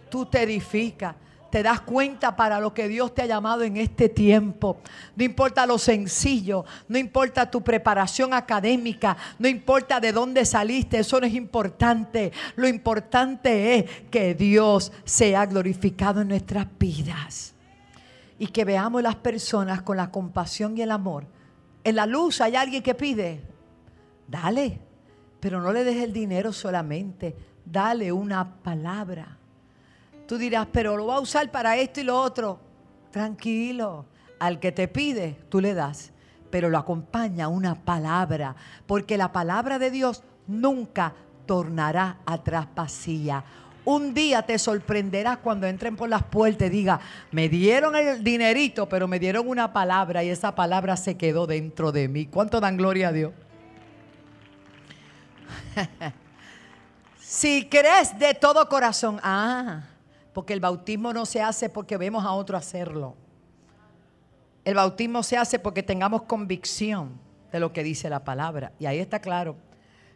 [0.09, 1.15] tú te edificas,
[1.51, 4.77] te das cuenta para lo que Dios te ha llamado en este tiempo.
[5.15, 11.19] No importa lo sencillo, no importa tu preparación académica, no importa de dónde saliste, eso
[11.19, 12.31] no es importante.
[12.55, 17.53] Lo importante es que Dios sea glorificado en nuestras vidas
[18.39, 21.27] y que veamos las personas con la compasión y el amor.
[21.83, 23.43] En la luz hay alguien que pide,
[24.27, 24.81] dale,
[25.39, 29.37] pero no le dejes el dinero solamente dale una palabra.
[30.27, 32.59] Tú dirás, pero lo va a usar para esto y lo otro.
[33.11, 34.05] Tranquilo,
[34.39, 36.11] al que te pide, tú le das,
[36.49, 41.13] pero lo acompaña una palabra, porque la palabra de Dios nunca
[41.45, 43.43] tornará atrás vacía.
[43.85, 46.99] Un día te sorprenderás cuando entren por las puertas y diga,
[47.31, 51.93] me dieron el dinerito, pero me dieron una palabra y esa palabra se quedó dentro
[51.93, 52.25] de mí.
[52.25, 53.31] ¿Cuánto dan gloria a Dios?
[57.27, 59.83] Si crees de todo corazón, ah,
[60.31, 63.17] porque el bautismo no se hace porque vemos a otro hacerlo.
[64.63, 67.19] El bautismo se hace porque tengamos convicción
[67.51, 68.71] de lo que dice la palabra.
[68.79, 69.57] Y ahí está claro.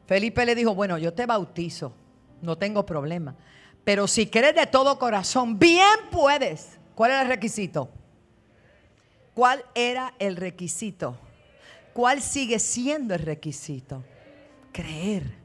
[0.05, 1.93] Felipe le dijo, bueno, yo te bautizo,
[2.41, 3.35] no tengo problema.
[3.83, 6.79] Pero si crees de todo corazón, bien puedes.
[6.95, 7.89] ¿Cuál es el requisito?
[9.33, 11.17] ¿Cuál era el requisito?
[11.91, 14.01] ¿Cuál sigue siendo el requisito?
[14.71, 15.40] Creer.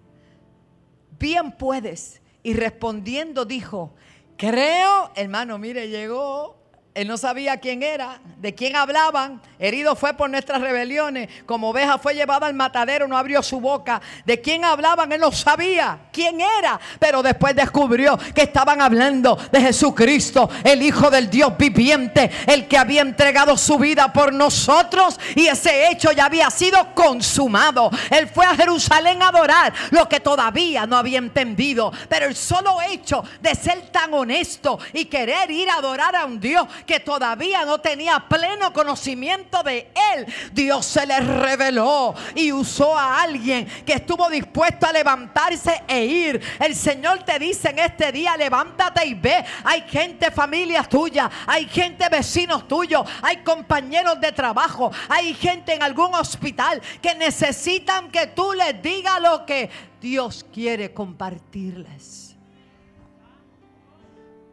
[1.19, 2.21] Bien puedes.
[2.43, 3.95] Y respondiendo dijo,
[4.37, 6.56] creo, hermano, mire, llegó
[6.97, 9.43] él no sabía quién era, de quién hablaban.
[9.59, 11.29] Herido fue por nuestras rebeliones.
[11.45, 14.01] Como oveja fue llevada al matadero, no abrió su boca.
[14.25, 16.81] De quién hablaban, él no sabía quién era.
[16.99, 22.79] Pero después descubrió que estaban hablando de Jesucristo, el Hijo del Dios viviente, el que
[22.79, 25.21] había entregado su vida por nosotros.
[25.35, 27.91] Y ese hecho ya había sido consumado.
[28.09, 31.93] Él fue a Jerusalén a adorar lo que todavía no había entendido.
[32.09, 36.41] Pero el solo hecho de ser tan honesto y querer ir a adorar a un
[36.41, 42.97] Dios que todavía no tenía pleno conocimiento de él, Dios se le reveló y usó
[42.97, 46.41] a alguien que estuvo dispuesto a levantarse e ir.
[46.61, 49.45] El Señor te dice en este día, levántate y ve.
[49.65, 55.83] Hay gente, familia tuya, hay gente, vecinos tuyos, hay compañeros de trabajo, hay gente en
[55.83, 59.69] algún hospital que necesitan que tú les digas lo que
[60.01, 62.37] Dios quiere compartirles.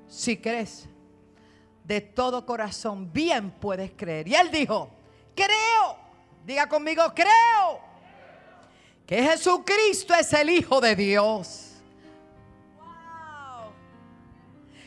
[0.08, 0.88] Si crees
[1.84, 4.28] de todo corazón, bien puedes creer.
[4.28, 4.89] Y él dijo,
[5.36, 5.98] creo,
[6.46, 7.80] diga conmigo, creo
[9.06, 11.69] que Jesucristo es el Hijo de Dios.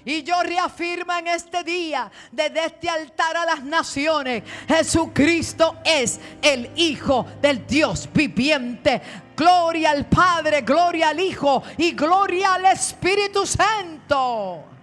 [0.07, 6.71] Y yo reafirmo en este día, desde este altar a las naciones, Jesucristo es el
[6.77, 9.03] Hijo del Dios viviente.
[9.37, 14.76] Gloria al Padre, gloria al Hijo y gloria al Espíritu Santo.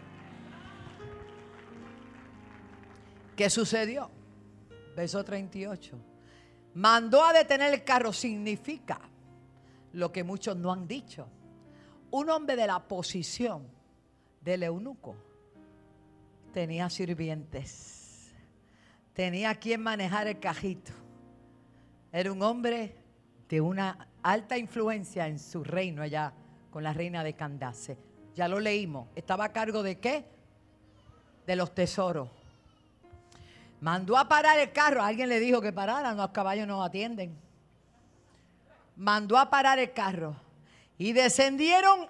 [3.36, 4.10] ¿Qué sucedió?
[4.96, 5.98] Verso 38.
[6.76, 9.00] Mandó a detener el carro significa
[9.94, 11.28] lo que muchos no han dicho.
[12.12, 13.68] Un hombre de la posición
[14.42, 15.16] del eunuco
[16.52, 18.32] tenía sirvientes,
[19.14, 20.92] tenía quien manejar el cajito.
[22.12, 22.96] Era un hombre
[23.50, 26.34] de una alta influencia en su reino allá
[26.70, 27.98] con la reina de Candace.
[28.36, 29.10] Ya lo leímos.
[29.16, 30.26] ¿Estaba a cargo de qué?
[31.46, 32.43] De los tesoros.
[33.84, 35.04] Mandó a parar el carro.
[35.04, 37.38] Alguien le dijo que pararan, los caballos no atienden.
[38.96, 40.38] Mandó a parar el carro.
[40.98, 42.08] Y descendieron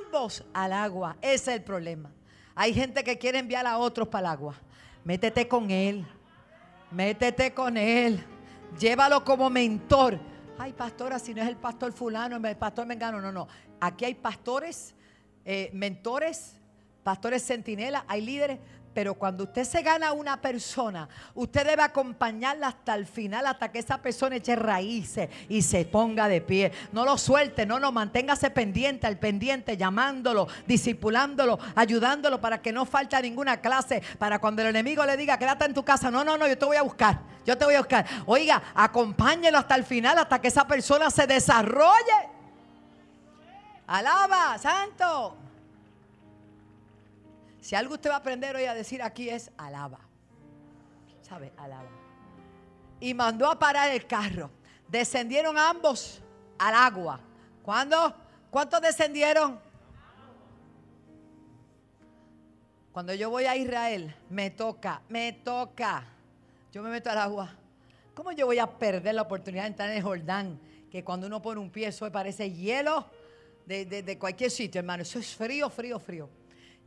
[0.00, 1.18] ambos al agua.
[1.20, 2.10] Ese es el problema.
[2.54, 4.54] Hay gente que quiere enviar a otros para el agua.
[5.04, 6.06] Métete con él.
[6.90, 8.24] Métete con él.
[8.80, 10.18] Llévalo como mentor.
[10.58, 13.20] Ay, pastora, si no es el pastor fulano, el pastor mengano.
[13.20, 13.48] No, no.
[13.80, 14.94] Aquí hay pastores,
[15.44, 16.56] eh, mentores,
[17.02, 18.60] pastores centinelas, hay líderes
[18.92, 23.70] pero cuando usted se gana a una persona, usted debe acompañarla hasta el final, hasta
[23.70, 26.72] que esa persona eche raíces y se ponga de pie.
[26.92, 32.84] No lo suelte, no, no, manténgase pendiente al pendiente, llamándolo, disipulándolo, ayudándolo para que no
[32.84, 34.02] falte ninguna clase.
[34.18, 36.10] Para cuando el enemigo le diga, quédate en tu casa.
[36.10, 37.20] No, no, no, yo te voy a buscar.
[37.44, 38.06] Yo te voy a buscar.
[38.26, 42.30] Oiga, acompáñelo hasta el final, hasta que esa persona se desarrolle.
[43.86, 45.36] Alaba, santo.
[47.62, 50.00] Si algo usted va a aprender hoy a decir aquí es alaba.
[51.22, 51.52] ¿Sabe?
[51.56, 51.88] Alaba.
[52.98, 54.50] Y mandó a parar el carro.
[54.88, 56.20] Descendieron ambos
[56.58, 57.20] al agua.
[57.62, 58.16] ¿Cuándo?
[58.50, 59.60] ¿Cuántos descendieron?
[62.90, 66.04] Cuando yo voy a Israel, me toca, me toca.
[66.72, 67.54] Yo me meto al agua.
[68.12, 70.60] ¿Cómo yo voy a perder la oportunidad de entrar en el Jordán?
[70.90, 73.06] Que cuando uno pone un pie, eso parece hielo
[73.66, 75.04] de, de cualquier sitio, hermano.
[75.04, 76.41] Eso es frío, frío, frío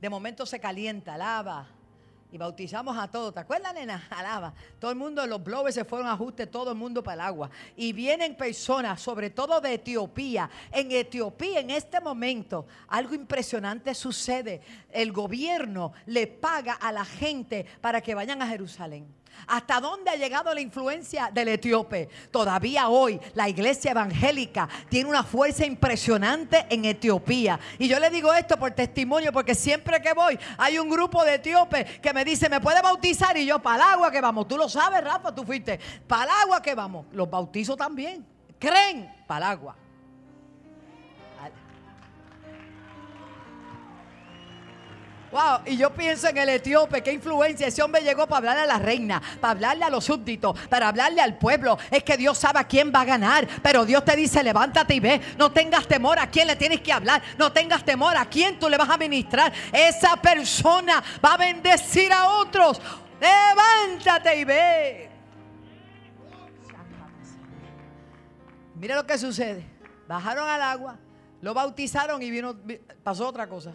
[0.06, 1.68] de momento se calienta, alaba.
[2.32, 3.34] Y bautizamos a todos.
[3.34, 4.08] ¿Te acuerdas, nena?
[4.12, 4.54] Alaba.
[4.80, 7.50] Todo el mundo, los blowers se fueron a ajuste, todo el mundo para el agua.
[7.76, 10.48] Y vienen personas, sobre todo de Etiopía.
[10.72, 14.62] En Etiopía, en este momento, algo impresionante sucede.
[14.92, 19.08] El gobierno le paga a la gente para que vayan a Jerusalén.
[19.48, 22.10] ¿Hasta dónde ha llegado la influencia del etíope?
[22.32, 27.60] Todavía hoy la iglesia evangélica tiene una fuerza impresionante en Etiopía.
[27.78, 31.36] Y yo le digo esto por testimonio porque siempre que voy hay un grupo de
[31.36, 33.38] etíopes que me dice, ¿me puede bautizar?
[33.38, 34.48] Y yo, para el agua que vamos.
[34.48, 35.80] Tú lo sabes, Rafa, tú fuiste.
[36.08, 37.06] Para el agua que vamos.
[37.12, 38.26] Los bautizo también.
[38.60, 39.76] Creen para el agua.
[45.36, 47.68] Wow, y yo pienso en el etíope, qué influencia.
[47.68, 51.20] Ese hombre llegó para hablarle a la reina, para hablarle a los súbditos, para hablarle
[51.20, 51.78] al pueblo.
[51.92, 55.02] Es que Dios sabe a quién va a ganar, pero Dios te dice, levántate y
[55.02, 55.20] ve.
[55.38, 57.22] No tengas temor a quién le tienes que hablar.
[57.38, 59.52] No tengas temor a quién tú le vas a ministrar.
[59.74, 62.80] Esa persona va a bendecir a otros.
[63.20, 65.10] Levántate y ve.
[68.76, 69.66] Mira lo que sucede.
[70.08, 70.96] Bajaron al agua,
[71.42, 72.56] lo bautizaron y vino,
[73.04, 73.74] pasó otra cosa.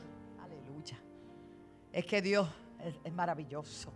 [1.92, 2.48] Es que Dios
[3.05, 3.92] es, maravilloso.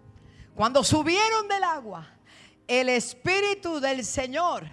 [0.55, 2.07] Cuando subieron del agua,
[2.67, 4.65] el Espíritu del Señor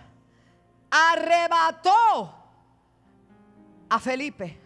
[0.90, 2.36] arrebató
[3.90, 4.58] a Felipe.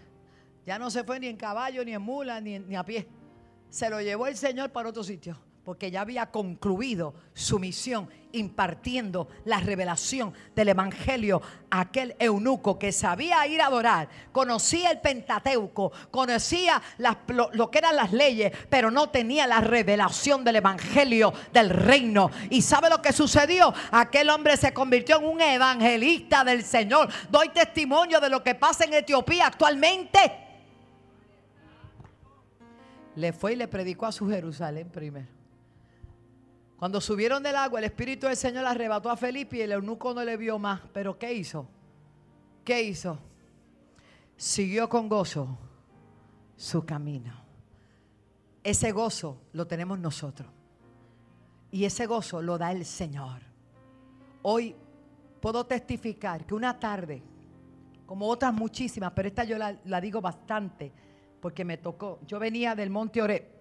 [0.66, 3.08] Ya no se fue ni en caballo, ni en mula, ni, ni a pie.
[3.70, 9.28] Se lo llevó el Señor para otro sitio porque ya había concluido su misión impartiendo
[9.46, 15.92] la revelación del Evangelio a aquel eunuco que sabía ir a adorar, conocía el Pentateuco,
[16.12, 16.82] conocía
[17.28, 22.30] lo, lo, que eran las leyes, pero no tenía la revelación del Evangelio del reino.
[22.52, 23.74] ¿Y sabe lo que sucedió?
[23.92, 27.10] Aquel hombre se convirtió en un evangelista del Señor.
[27.32, 30.20] Doy testimonio de lo que pasa en Etiopía actualmente.
[33.16, 35.35] Le fue y le predicó a su Jerusalén primero.
[36.86, 40.24] Cuando subieron del agua, el Espíritu del Señor arrebató a Felipe y el eunuco no
[40.24, 40.82] le vio más.
[40.94, 41.68] Pero ¿qué hizo?
[42.64, 43.18] ¿Qué hizo?
[44.38, 45.58] Siguió con gozo
[46.56, 47.34] su camino.
[48.64, 50.48] Ese gozo lo tenemos nosotros.
[51.72, 53.42] Y ese gozo lo da el Señor.
[54.44, 54.76] Hoy
[55.42, 57.24] puedo testificar que una tarde,
[58.06, 60.92] como otras muchísimas, pero esta yo la, la digo bastante,
[61.42, 62.20] porque me tocó.
[62.28, 63.52] Yo venía del Monte Oré.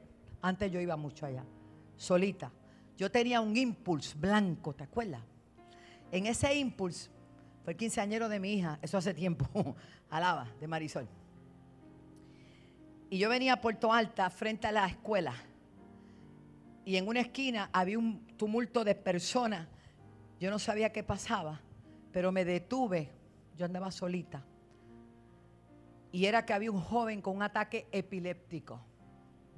[0.43, 1.43] Antes yo iba mucho allá,
[1.97, 2.53] solita
[2.97, 5.23] yo tenía un impulso blanco, ¿te acuerdas?
[6.13, 7.11] En ese impulso
[7.65, 9.49] fue el quinceañero de mi hija, eso hace tiempo,
[10.11, 11.09] alaba, de Marisol.
[13.11, 15.35] Y yo venía a Puerto Alta frente a la escuela.
[16.85, 19.69] Y en una esquina había un tumulto de personas.
[20.39, 21.61] Yo no sabía qué pasaba,
[22.13, 23.11] pero me detuve.
[23.57, 24.45] Yo andaba solita.
[26.13, 28.85] Y era que había un joven con un ataque epiléptico.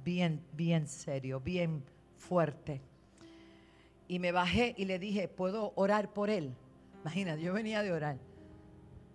[0.03, 1.83] Bien, bien serio, bien
[2.15, 2.81] fuerte
[4.07, 6.55] y me bajé y le dije, ¿puedo orar por él?
[7.01, 8.17] Imagínate, yo venía de orar.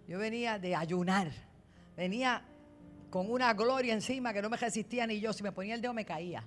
[0.07, 1.31] Yo venía de ayunar.
[1.97, 2.43] Venía
[3.11, 5.33] con una gloria encima que no me resistía ni yo.
[5.33, 6.45] Si me ponía el dedo me caía.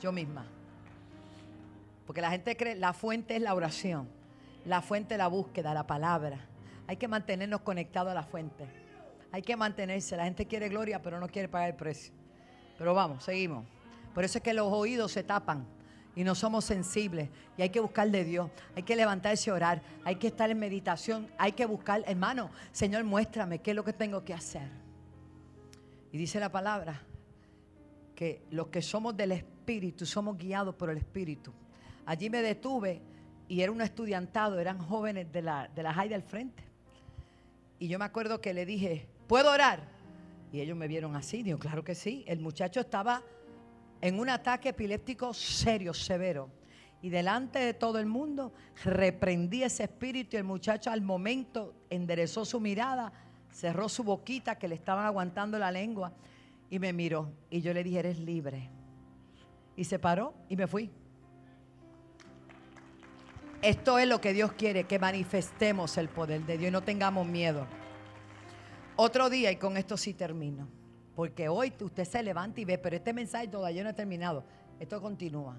[0.00, 0.46] Yo misma.
[2.06, 4.08] Porque la gente cree, la fuente es la oración.
[4.66, 6.46] La fuente es la búsqueda, la palabra.
[6.86, 8.66] Hay que mantenernos conectados a la fuente.
[9.32, 10.16] Hay que mantenerse.
[10.16, 12.12] La gente quiere gloria, pero no quiere pagar el precio.
[12.76, 13.64] Pero vamos, seguimos.
[14.14, 15.66] Por eso es que los oídos se tapan
[16.16, 17.28] y no somos sensibles.
[17.56, 20.58] Y hay que buscar de Dios, hay que levantarse y orar, hay que estar en
[20.58, 24.68] meditación, hay que buscar, hermano, Señor, muéstrame qué es lo que tengo que hacer.
[26.12, 27.02] Y dice la palabra
[28.14, 31.52] que los que somos del Espíritu somos guiados por el Espíritu.
[32.06, 33.00] Allí me detuve
[33.48, 36.62] y era un estudiantado, eran jóvenes de la, de la high del frente.
[37.78, 39.80] Y yo me acuerdo que le dije, ¿puedo orar?
[40.52, 42.24] Y ellos me vieron así, digo, claro que sí.
[42.28, 43.22] El muchacho estaba
[44.04, 46.50] en un ataque epiléptico serio, severo.
[47.00, 48.52] Y delante de todo el mundo
[48.84, 53.14] reprendí ese espíritu y el muchacho al momento enderezó su mirada,
[53.50, 56.12] cerró su boquita que le estaban aguantando la lengua
[56.68, 57.32] y me miró.
[57.48, 58.68] Y yo le dije, eres libre.
[59.74, 60.90] Y se paró y me fui.
[63.62, 67.26] Esto es lo que Dios quiere, que manifestemos el poder de Dios y no tengamos
[67.26, 67.66] miedo.
[68.96, 70.83] Otro día, y con esto sí termino.
[71.14, 74.44] Porque hoy usted se levanta y ve, pero este mensaje todavía no ha terminado.
[74.80, 75.56] Esto continúa.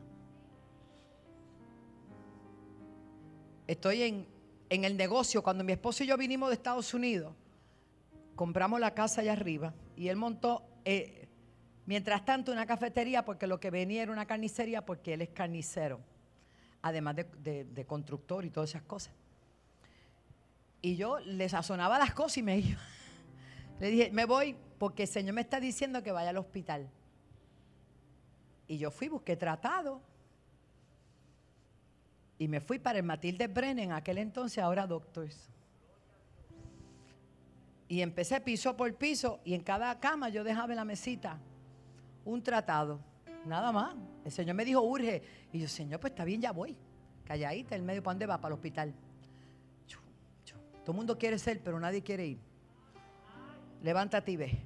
[3.67, 4.27] Estoy en,
[4.69, 5.41] el negocio.
[5.41, 7.33] Cuando mi esposo y yo vinimos de Estados Unidos,
[8.35, 11.29] compramos la casa allá arriba y él montó, eh,
[11.85, 16.01] mientras tanto, una cafetería porque lo que venía era una carnicería porque él es carnicero,
[16.81, 19.13] además de, de constructor y todas esas cosas.
[20.81, 22.79] Y yo le sazonaba las cosas y me iba.
[23.79, 26.89] Le dije, me voy porque el Señor me está diciendo que vaya al hospital.
[28.67, 30.01] Y yo fui, busqué tratado.
[32.37, 35.49] Y me fui para el Matilde Brennan, aquel entonces, ahora Doctors.
[37.87, 41.39] Y empecé piso por piso y en cada cama yo dejaba en la mesita
[42.25, 42.99] un tratado.
[43.45, 43.95] Nada más.
[44.25, 45.21] El Señor me dijo, urge.
[45.53, 46.75] Y yo, Señor, pues está bien, ya voy.
[47.25, 48.41] Calladita, el medio, ¿para dónde va?
[48.41, 48.93] Para el hospital.
[50.83, 52.54] Todo el mundo quiere ser, pero nadie quiere ir
[53.85, 54.57] levántate y ve.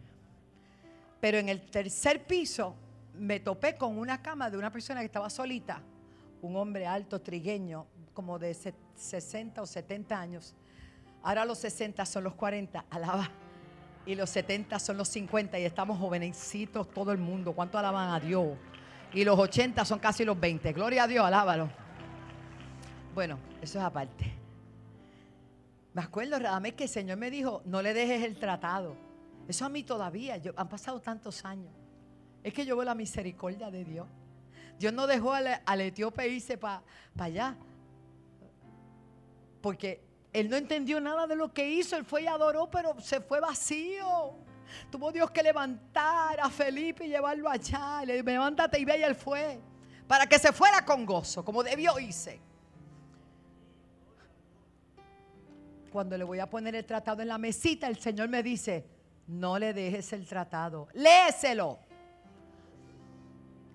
[1.19, 2.75] Pero en el tercer piso
[3.13, 5.81] me topé con una cama de una persona que estaba solita,
[6.41, 8.55] un hombre alto, trigueño, como de
[8.95, 10.55] 60 o 70 años.
[11.21, 13.29] Ahora los 60 son los 40, alaba.
[14.05, 17.53] Y los 70 son los 50 y estamos jovencitos todo el mundo.
[17.53, 18.57] ¿Cuánto alaban a Dios?
[19.13, 20.71] Y los 80 son casi los 20.
[20.71, 21.69] Gloria a Dios, alábalo.
[23.13, 24.33] Bueno, eso es aparte.
[25.93, 29.08] Me acuerdo, Radamés, que el Señor me dijo, no le dejes el tratado.
[29.49, 31.73] Eso a mí todavía, han pasado tantos años.
[32.43, 34.05] Es que yo veo la misericordia de Dios.
[34.77, 36.83] Dios no dejó al, etíope irse para
[37.17, 37.57] allá.
[39.59, 41.97] Porque él no entendió nada de lo que hizo.
[41.97, 44.35] Él fue y adoró, pero se fue vacío.
[44.91, 48.05] Tuvo Dios que levantar a Felipe y llevarlo allá.
[48.05, 49.59] Le levántate y ve y él fue.
[50.07, 52.39] para que se fuera con gozo, como debió irse.
[55.91, 58.98] Cuando le voy a poner el tratado en la mesita, el Señor me dice,
[59.29, 61.77] no le dejes el tratado, léeselo.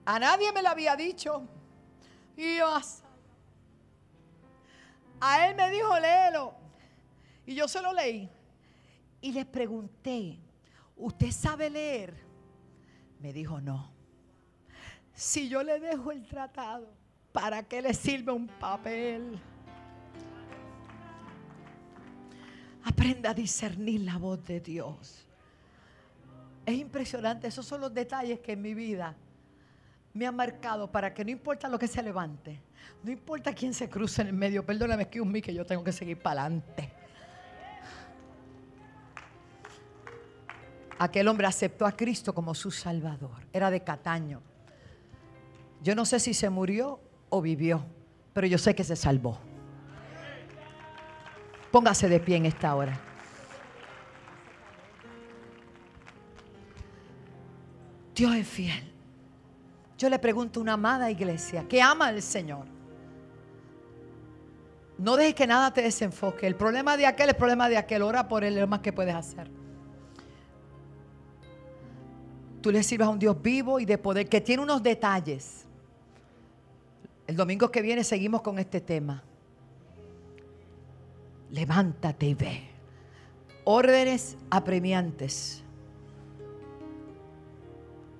[0.05, 1.47] A nadie me lo había dicho.
[2.37, 2.77] Y yo,
[5.21, 6.55] a él me dijo, léelo.
[7.47, 8.29] Y yo se lo leí.
[9.21, 10.41] Y le pregunté,
[10.97, 12.15] ¿usted sabe leer?
[13.21, 13.93] Me dijo, no.
[15.15, 16.93] Si yo le dejo el tratado,
[17.33, 19.39] ¿para qué le sirve un papel?
[22.83, 25.24] Aprenda a discernir la voz de Dios.
[26.67, 29.15] Es impresionante, esos son los detalles que en mi vida
[30.15, 32.61] me han marcado para que no importa lo que se levante,
[33.03, 35.93] no importa quién se cruce en el medio, perdóname, excuse me, que yo tengo que
[35.93, 36.91] seguir para adelante.
[40.99, 43.47] Aquel hombre aceptó a Cristo como su Salvador.
[43.53, 44.41] Era de Cataño.
[45.83, 47.85] Yo no sé si se murió o vivió,
[48.33, 49.39] pero yo sé que se salvó.
[51.73, 53.01] Póngase de pie en esta hora.
[58.15, 58.93] Dios es fiel.
[59.99, 62.67] Yo le pregunto a una amada iglesia que ama al Señor.
[64.99, 66.47] No dejes que nada te desenfoque.
[66.47, 68.03] El problema de aquel, el problema de aquel.
[68.03, 69.51] Ora por él, lo más que puedes hacer.
[72.61, 75.67] Tú le sirves a un Dios vivo y de poder que tiene unos detalles.
[77.27, 79.23] El domingo que viene seguimos con este tema.
[81.51, 82.63] Levántate y ve.
[83.65, 85.64] Órdenes apremiantes.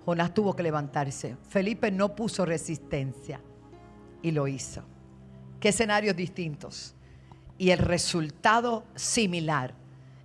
[0.05, 1.37] Jonás tuvo que levantarse.
[1.49, 3.41] Felipe no puso resistencia
[4.23, 4.83] y lo hizo.
[5.61, 6.95] ¿Qué escenarios distintos?
[7.57, 9.75] Y el resultado similar.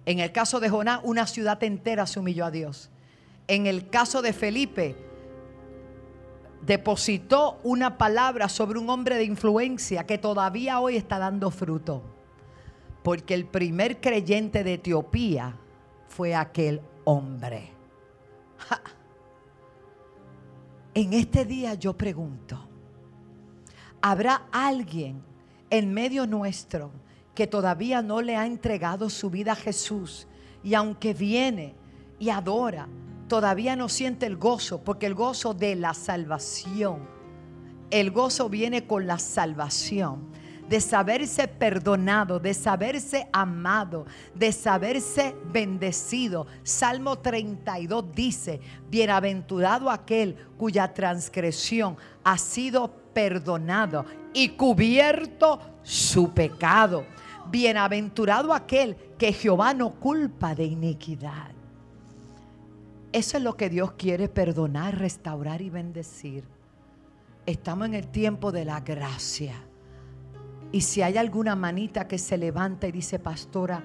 [0.05, 2.89] En el caso de Jonás, una ciudad entera se humilló a Dios.
[3.47, 4.95] En el caso de Felipe,
[6.61, 12.03] depositó una palabra sobre un hombre de influencia que todavía hoy está dando fruto.
[13.03, 15.55] Porque el primer creyente de Etiopía
[16.09, 17.71] fue aquel hombre.
[20.99, 22.59] En este día yo pregunto,
[24.01, 25.23] ¿habrá alguien
[25.69, 26.91] en medio nuestro
[27.33, 30.27] que todavía no le ha entregado su vida a Jesús?
[30.61, 31.73] Y aunque viene
[32.19, 32.89] y adora,
[33.29, 37.07] todavía no siente el gozo, porque el gozo de la salvación,
[37.91, 40.27] el gozo viene con la salvación
[40.69, 44.05] de saberse perdonado, de saberse amado,
[44.35, 46.45] de saberse bendecido.
[46.61, 57.03] Salmo 32 dice, bienaventurado aquel cuya transgresión ha sido perdonado y cubierto su pecado.
[57.49, 61.49] Bienaventurado aquel que Jehová no culpa de iniquidad.
[63.11, 66.43] Eso es lo que Dios quiere perdonar, restaurar y bendecir.
[67.47, 69.55] Estamos en el tiempo de la gracia
[70.71, 73.83] y si hay alguna manita que se levanta y dice, pastora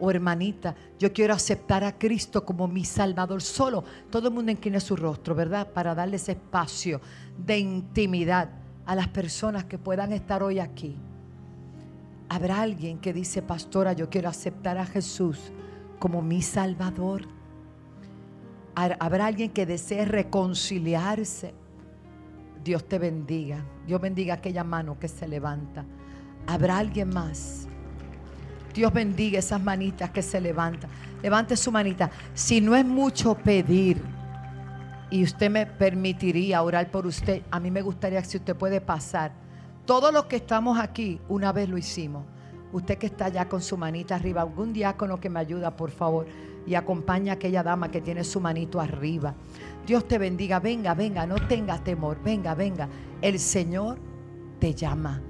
[0.00, 4.80] o hermanita, yo quiero aceptar a Cristo como mi Salvador, solo todo el mundo incline
[4.80, 5.72] su rostro, ¿verdad?
[5.72, 7.00] Para darles espacio
[7.38, 8.50] de intimidad
[8.84, 10.96] a las personas que puedan estar hoy aquí.
[12.28, 15.52] Habrá alguien que dice, pastora, yo quiero aceptar a Jesús
[16.00, 17.22] como mi Salvador.
[18.74, 21.54] Habrá alguien que desee reconciliarse.
[22.64, 23.64] Dios te bendiga.
[23.86, 25.84] Dios bendiga aquella mano que se levanta.
[26.46, 27.66] Habrá alguien más.
[28.74, 30.90] Dios bendiga esas manitas que se levantan.
[31.22, 32.10] Levante su manita.
[32.34, 34.02] Si no es mucho pedir
[35.10, 38.80] y usted me permitiría orar por usted, a mí me gustaría que si usted puede
[38.80, 39.32] pasar.
[39.86, 42.24] Todos los que estamos aquí, una vez lo hicimos.
[42.72, 46.26] Usted que está allá con su manita arriba, algún diácono que me ayuda, por favor,
[46.66, 49.34] y acompaña a aquella dama que tiene su manito arriba.
[49.86, 50.58] Dios te bendiga.
[50.58, 52.18] Venga, venga, no tengas temor.
[52.24, 52.88] Venga, venga.
[53.22, 53.98] El Señor
[54.58, 55.20] te llama.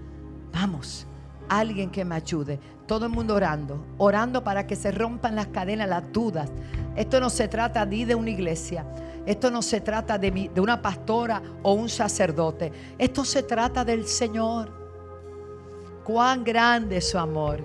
[0.55, 1.05] Vamos,
[1.49, 2.61] alguien que me ayude.
[2.87, 6.49] Todo el mundo orando, orando para que se rompan las cadenas, las dudas.
[6.95, 8.87] Esto no se trata ni de una iglesia.
[9.27, 12.71] Esto no se trata de, de una pastora o un sacerdote.
[12.99, 14.71] Esto se trata del Señor.
[16.05, 17.61] Cuán grande es su amor.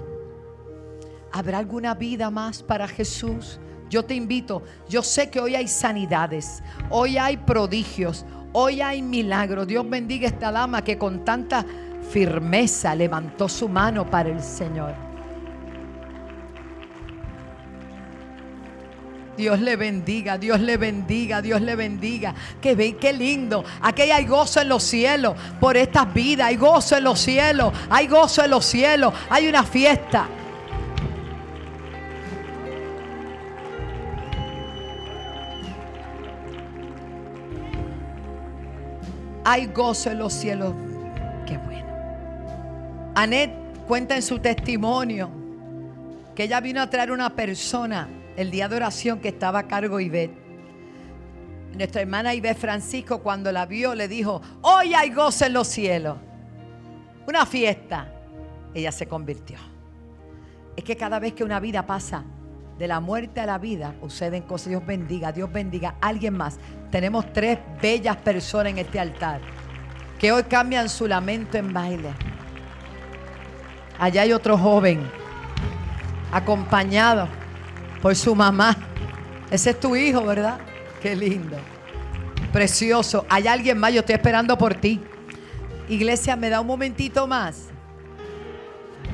[1.32, 3.60] ¿Habrá alguna vida más para Jesús?
[3.90, 6.62] Yo te invito, yo sé que hoy hay sanidades,
[6.92, 8.24] hoy hay prodigios,
[8.54, 9.68] hoy hay milagros.
[9.68, 11.66] Dios bendiga esta dama que con tanta
[12.12, 14.93] firmeza levantó su mano para el Señor.
[19.38, 22.36] Dios le bendiga, Dios le bendiga, Dios le bendiga.
[22.62, 23.64] Que ven, qué lindo.
[23.82, 26.47] Aquí hay gozo en los cielos por estas vidas.
[26.47, 27.74] Hay gozo en los cielos.
[27.89, 29.14] Hay gozo en los cielos.
[29.30, 30.28] Hay una fiesta.
[39.49, 40.76] hay gozo en los cielos.
[43.22, 43.52] Anet
[43.86, 45.30] cuenta en su testimonio
[46.34, 48.08] que ella vino a traer una persona
[48.38, 50.38] el día de oración que estaba a cargo Ivette.
[51.76, 56.18] Nuestra hermana Ivette Francisco cuando la vio le dijo, hoy hay gozo en los cielos.
[57.28, 58.10] Una fiesta.
[58.74, 59.58] Ella se convirtió.
[60.78, 62.24] Es que cada vez que una vida pasa
[62.78, 64.70] de la muerte a la vida, suceden cosas.
[64.70, 65.96] Dios bendiga, Dios bendiga.
[66.00, 66.58] Alguien más.
[66.90, 69.42] Tenemos tres bellas personas en este altar
[70.18, 72.29] que hoy cambian su lamento en baile.
[74.00, 75.02] Allá hay otro joven
[76.32, 77.28] acompañado
[78.02, 78.78] por su mamá.
[79.52, 80.60] Ese es tu hijo, ¿verdad?
[81.02, 81.58] Qué lindo.
[82.54, 83.26] Precioso.
[83.30, 85.02] Hay alguien más, yo estoy esperando por ti.
[85.89, 87.68] Iglesia, ¿me da un momentito más?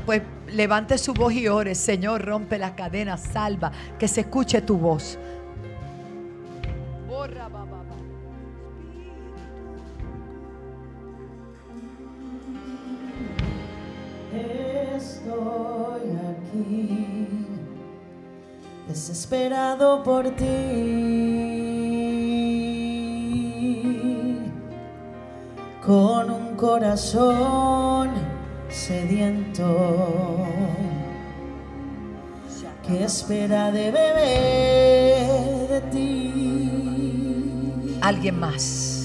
[0.06, 1.74] Pues levante su voz y ore.
[1.74, 5.18] Señor, rompe las cadenas, salva, que se escuche tu voz.
[15.06, 17.28] Estoy aquí,
[18.88, 20.46] desesperado por ti,
[25.86, 28.10] con un corazón
[28.70, 30.48] sediento
[32.88, 37.92] que espera de beber de ti.
[38.02, 38.96] Alguien más.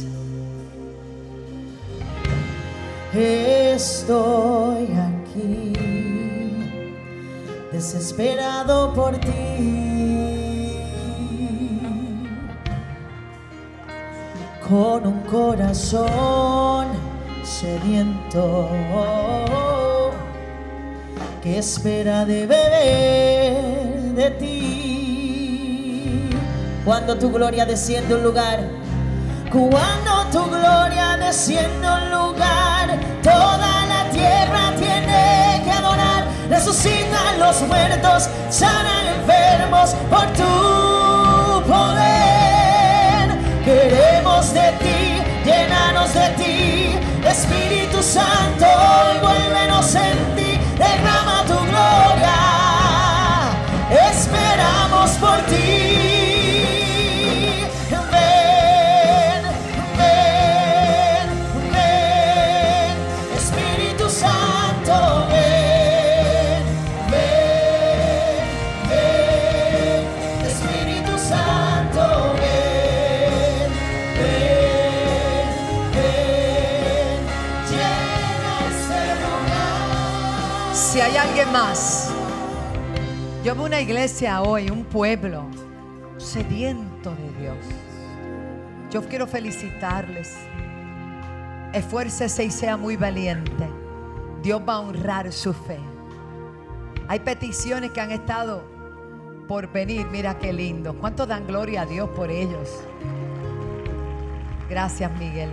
[3.12, 5.72] Estoy aquí,
[7.80, 10.76] desesperado por ti,
[14.68, 16.88] con un corazón
[17.42, 18.68] sediento
[21.42, 26.30] que espera de beber de ti.
[26.84, 28.60] Cuando tu gloria desciende un lugar,
[29.50, 33.79] cuando tu gloria desciende un lugar, toda
[36.50, 36.60] adorar.
[36.60, 43.38] Resucitan los muertos, sanan enfermos por tu poder.
[43.64, 48.66] Queremos de ti, llénanos de ti, Espíritu Santo,
[49.14, 50.39] y vuélvenos en ti,
[81.10, 82.08] hay alguien más,
[83.44, 85.44] yo veo una iglesia hoy, un pueblo
[86.18, 87.56] sediento de Dios.
[88.92, 90.36] Yo quiero felicitarles.
[91.72, 93.68] Esfuércese y sea muy valiente.
[94.42, 95.80] Dios va a honrar su fe.
[97.08, 98.62] Hay peticiones que han estado
[99.48, 100.06] por venir.
[100.12, 100.94] Mira qué lindo.
[100.94, 102.68] ¿Cuánto dan gloria a Dios por ellos?
[104.68, 105.50] Gracias, Miguel.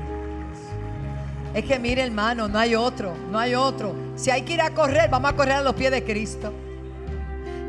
[1.58, 3.96] Es que mire, hermano, no hay otro, no hay otro.
[4.16, 6.54] Si hay que ir a correr, vamos a correr a los pies de Cristo.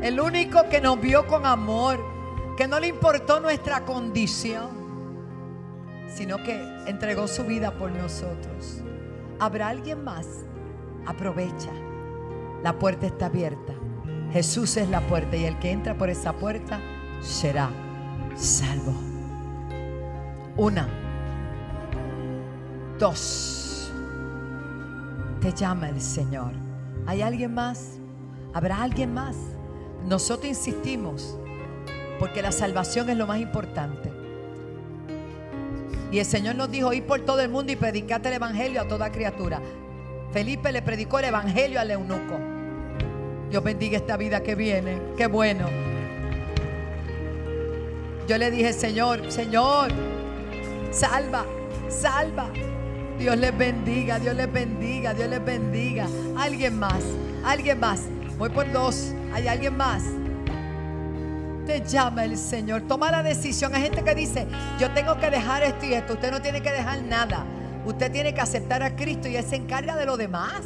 [0.03, 1.99] El único que nos vio con amor,
[2.55, 4.69] que no le importó nuestra condición,
[6.07, 6.53] sino que
[6.85, 8.83] entregó su vida por nosotros.
[9.39, 10.27] ¿Habrá alguien más?
[11.07, 11.71] Aprovecha.
[12.61, 13.73] La puerta está abierta.
[14.31, 16.79] Jesús es la puerta y el que entra por esa puerta
[17.21, 17.71] será
[18.35, 18.93] salvo.
[20.57, 20.87] Una.
[22.99, 23.68] Dos.
[25.41, 26.51] Te llama el Señor.
[27.05, 27.97] ¿Hay alguien más?
[28.53, 29.35] ¿Habrá alguien más?
[30.05, 31.37] Nosotros insistimos
[32.19, 34.11] porque la salvación es lo más importante.
[36.11, 38.87] Y el Señor nos dijo, ir por todo el mundo y predicate el Evangelio a
[38.87, 39.61] toda criatura.
[40.31, 42.37] Felipe le predicó el Evangelio al eunuco.
[43.49, 44.99] Dios bendiga esta vida que viene.
[45.15, 45.67] Qué bueno.
[48.27, 49.89] Yo le dije, Señor, Señor,
[50.91, 51.45] salva,
[51.87, 52.49] salva.
[53.19, 56.07] Dios les bendiga, Dios les bendiga, Dios les bendiga.
[56.37, 57.03] Alguien más,
[57.43, 58.03] alguien más.
[58.37, 59.13] Voy por dos.
[59.33, 60.03] ¿Hay alguien más?
[61.65, 62.83] Te llama el Señor.
[62.83, 63.75] Toma la decisión.
[63.75, 64.47] Hay gente que dice,
[64.79, 66.13] yo tengo que dejar esto y esto.
[66.13, 67.43] Usted no tiene que dejar nada.
[67.85, 70.61] Usted tiene que aceptar a Cristo y Él se encarga de lo demás.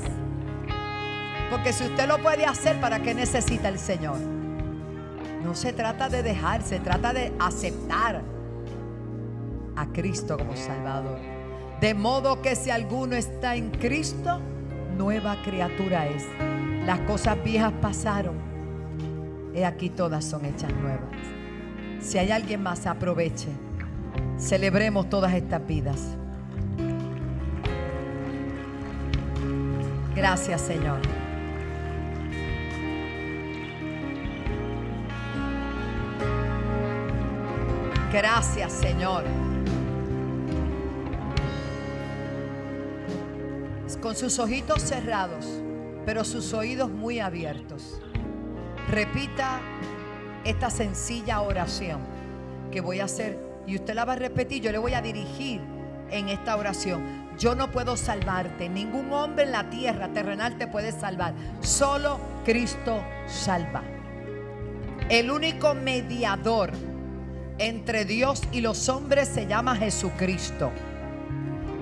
[1.49, 4.19] Porque si usted lo puede hacer, ¿para qué necesita el Señor?
[5.43, 8.21] No se trata de dejar, se trata de aceptar
[9.75, 11.32] a Cristo como Salvador.
[11.83, 14.39] De modo que si alguno está en Cristo,
[14.97, 16.23] nueva criatura es.
[16.85, 18.35] Las cosas viejas pasaron.
[19.53, 21.03] He aquí todas son hechas nuevas.
[21.99, 23.49] Si hay alguien más, aproveche.
[24.37, 25.99] Celebremos todas estas vidas.
[30.15, 31.01] Gracias, Señor.
[38.13, 39.52] Gracias, Señor.
[44.03, 45.45] Con sus ojitos cerrados,
[46.05, 48.01] pero sus oídos muy abiertos.
[48.89, 49.61] Repita
[50.43, 52.01] esta sencilla oración
[52.69, 54.61] que voy a hacer y usted la va a repetir.
[54.61, 55.61] Yo le voy a dirigir
[56.11, 57.01] en esta oración.
[57.39, 58.67] Yo no puedo salvarte.
[58.67, 61.33] Ningún hombre en la tierra terrenal te puede salvar.
[61.61, 63.83] Solo Cristo salva.
[65.07, 66.73] El único mediador
[67.57, 70.73] entre Dios y los hombres se llama Jesucristo.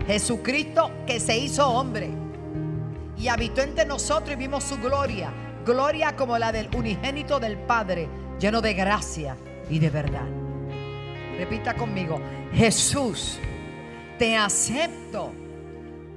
[0.08, 2.10] Jesucristo que se hizo hombre
[3.18, 5.32] y habitó entre nosotros y vimos su gloria.
[5.66, 9.38] Gloria como la del unigénito del Padre, lleno de gracia
[9.70, 10.28] y de verdad.
[11.38, 12.20] Repita conmigo,
[12.52, 13.38] Jesús,
[14.18, 15.32] te acepto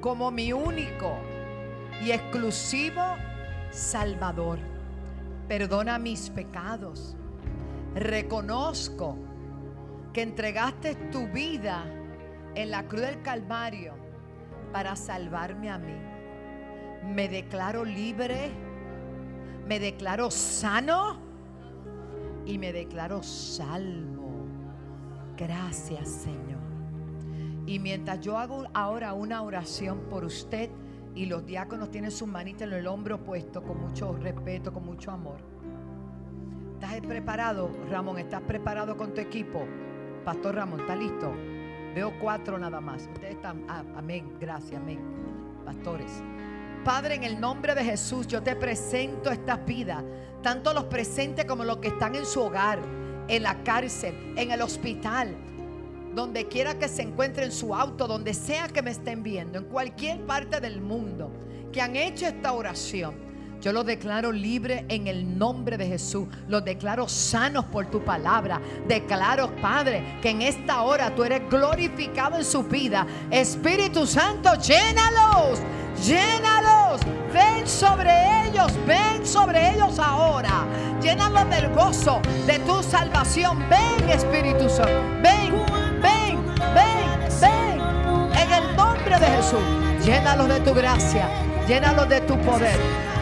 [0.00, 1.18] como mi único
[2.04, 3.02] y exclusivo
[3.70, 4.58] Salvador.
[5.48, 7.16] Perdona mis pecados.
[7.94, 9.16] Reconozco
[10.12, 11.84] que entregaste tu vida
[12.54, 13.94] en la cruz del Calvario
[14.72, 15.94] para salvarme a mí.
[17.04, 18.50] Me declaro libre,
[19.66, 21.18] me declaro sano
[22.46, 24.46] y me declaro salvo.
[25.36, 26.62] Gracias Señor.
[27.66, 30.70] Y mientras yo hago ahora una oración por usted
[31.14, 35.10] y los diáconos tienen su manita en el hombro puesto con mucho respeto, con mucho
[35.10, 35.38] amor.
[36.74, 38.18] ¿Estás preparado, Ramón?
[38.18, 39.64] ¿Estás preparado con tu equipo?
[40.24, 41.32] Pastor Ramón, ¿está listo?
[41.94, 43.08] Veo cuatro nada más.
[43.12, 44.98] Ustedes están, ah, amén, gracias, amén.
[45.64, 46.10] Pastores.
[46.84, 50.02] Padre, en el nombre de Jesús, yo te presento estas vidas,
[50.42, 52.80] tanto los presentes como los que están en su hogar,
[53.28, 55.34] en la cárcel, en el hospital,
[56.14, 59.64] donde quiera que se encuentre en su auto, donde sea que me estén viendo, en
[59.64, 61.30] cualquier parte del mundo,
[61.72, 63.14] que han hecho esta oración.
[63.64, 66.28] Yo los declaro libre en el nombre de Jesús.
[66.48, 68.60] Los declaro sanos por tu palabra.
[68.86, 73.06] Declaro, Padre, que en esta hora tú eres glorificado en su vida.
[73.30, 75.60] Espíritu Santo, llénalos.
[76.04, 77.00] Llénalos.
[77.32, 78.10] Ven sobre
[78.46, 78.70] ellos.
[78.86, 80.66] Ven sobre ellos ahora.
[81.00, 83.64] Llénalos del gozo de tu salvación.
[83.70, 84.92] Ven, Espíritu Santo.
[85.22, 85.54] Ven,
[86.02, 86.36] ven,
[86.74, 87.80] ven, ven.
[88.38, 90.04] En el nombre de Jesús.
[90.04, 91.30] Llénalos de tu gracia.
[91.66, 93.13] Llénalos de tu poder.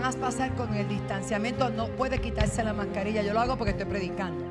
[0.00, 3.22] Van a pasar con el distanciamiento, no puede quitarse la mascarilla.
[3.22, 4.44] Yo lo hago porque estoy predicando.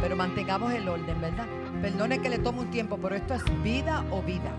[0.00, 1.44] Pero mantengamos el orden, ¿verdad?
[1.82, 4.50] Perdone que le tome un tiempo, pero esto es vida o vida.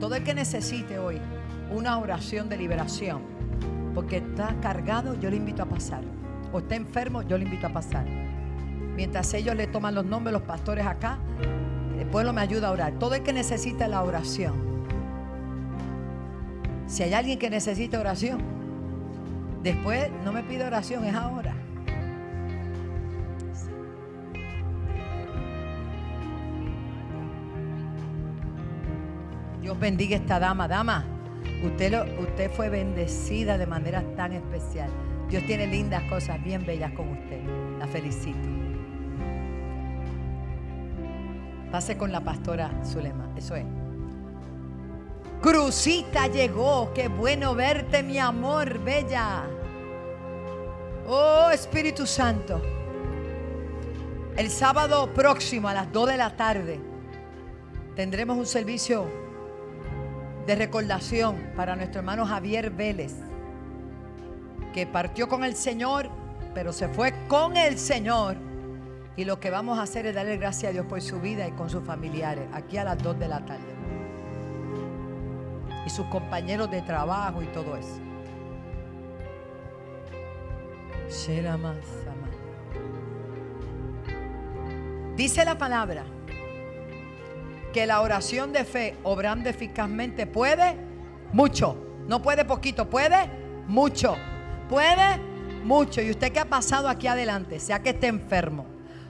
[0.00, 1.20] Todo el que necesite hoy
[1.70, 3.20] una oración de liberación,
[3.94, 6.02] porque está cargado, yo le invito a pasar.
[6.54, 8.06] O está enfermo, yo le invito a pasar.
[8.96, 11.18] Mientras ellos le toman los nombres, los pastores acá,
[11.98, 12.92] el pueblo me ayuda a orar.
[12.98, 14.65] Todo el que necesite la oración,
[16.86, 18.42] si hay alguien que necesita oración,
[19.62, 21.54] después no me pide oración, es ahora.
[29.60, 30.68] Dios bendiga a esta dama.
[30.68, 31.04] Dama,
[31.64, 34.88] usted, lo, usted fue bendecida de manera tan especial.
[35.28, 37.40] Dios tiene lindas cosas bien bellas con usted.
[37.80, 38.48] La felicito.
[41.72, 43.28] Pase con la pastora Zulema.
[43.36, 43.64] Eso es.
[45.40, 49.44] Crucita llegó, qué bueno verte mi amor, bella.
[51.06, 52.60] Oh Espíritu Santo,
[54.36, 56.80] el sábado próximo a las 2 de la tarde
[57.94, 59.06] tendremos un servicio
[60.46, 63.14] de recordación para nuestro hermano Javier Vélez,
[64.72, 66.10] que partió con el Señor,
[66.54, 68.36] pero se fue con el Señor.
[69.16, 71.52] Y lo que vamos a hacer es darle gracias a Dios por su vida y
[71.52, 73.95] con sus familiares, aquí a las 2 de la tarde.
[75.86, 78.00] Y sus compañeros de trabajo y todo eso.
[85.16, 86.04] Dice la palabra
[87.72, 90.76] que la oración de fe, obrando eficazmente, puede
[91.32, 91.76] mucho.
[92.08, 93.30] No puede poquito, puede
[93.66, 94.16] mucho.
[94.68, 95.20] Puede
[95.64, 96.00] mucho.
[96.02, 98.66] Y usted que ha pasado aquí adelante, sea que esté enfermo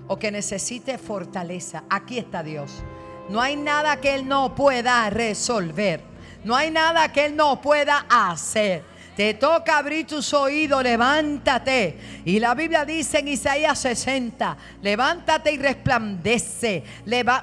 [0.09, 2.83] o que necesite fortaleza, aquí está Dios.
[3.29, 6.16] No hay nada que Él no pueda resolver.
[6.47, 8.85] No hay nada que Él no pueda hacer.
[9.17, 11.97] Te toca abrir tus oídos, levántate.
[12.27, 16.85] Y la Biblia dice en Isaías 60, levántate y resplandece.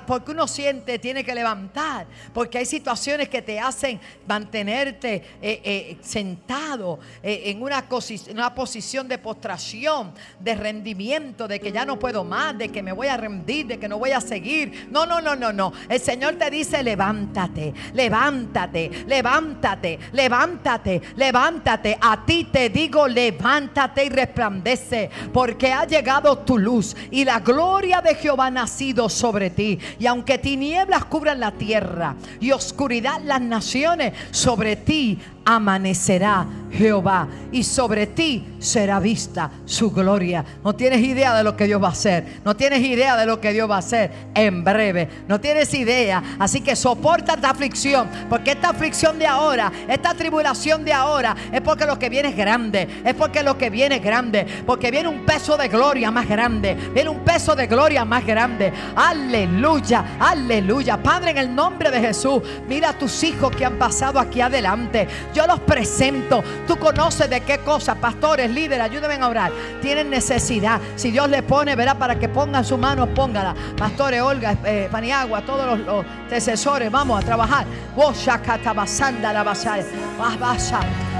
[0.05, 2.05] porque uno siente, tiene que levantar.
[2.31, 7.83] Porque hay situaciones que te hacen mantenerte eh, eh, sentado eh, en una,
[8.29, 12.91] una posición de postración, de rendimiento, de que ya no puedo más, de que me
[12.91, 14.89] voy a rendir, de que no voy a seguir.
[14.91, 15.73] No, no, no, no, no.
[15.89, 24.09] El Señor te dice, levántate, levántate, levántate, levántate, levántate a ti te digo, levántate y
[24.09, 29.79] resplandece, porque ha llegado tu luz y la gloria de Jehová ha nacido sobre ti.
[29.99, 37.63] Y aunque tinieblas cubran la tierra y oscuridad las naciones, sobre ti amanecerá Jehová y
[37.63, 40.43] sobre ti será vista su gloria.
[40.63, 42.41] No tienes idea de lo que Dios va a hacer.
[42.43, 45.07] No tienes idea de lo que Dios va a hacer en breve.
[45.27, 46.23] No tienes idea.
[46.39, 48.09] Así que soporta esta aflicción.
[48.29, 52.35] Porque esta aflicción de ahora, esta tribulación de ahora, es porque lo que viene es
[52.35, 52.87] grande.
[53.05, 54.47] Es porque lo que viene es grande.
[54.65, 56.75] Porque viene un peso de gloria más grande.
[56.93, 58.73] Viene un peso de gloria más grande.
[58.95, 61.01] Aleluya, aleluya.
[61.03, 65.07] Padre, en el nombre de Jesús, mira a tus hijos que han pasado aquí adelante.
[65.33, 66.43] Yo los presento.
[66.67, 69.51] Tú conoces de qué cosa, pastores, líderes, ayúdenme a orar.
[69.81, 70.79] Tienen necesidad.
[70.95, 73.55] Si Dios le pone, verá, para que pongan su mano, póngala.
[73.77, 77.65] Pastores, Olga, eh, Paniagua, todos los, los intercesores, vamos a trabajar.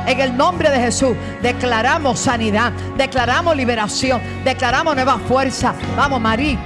[0.05, 5.73] En el nombre de Jesús declaramos sanidad, declaramos liberación, declaramos nueva fuerza.
[5.95, 6.57] Vamos, Mari,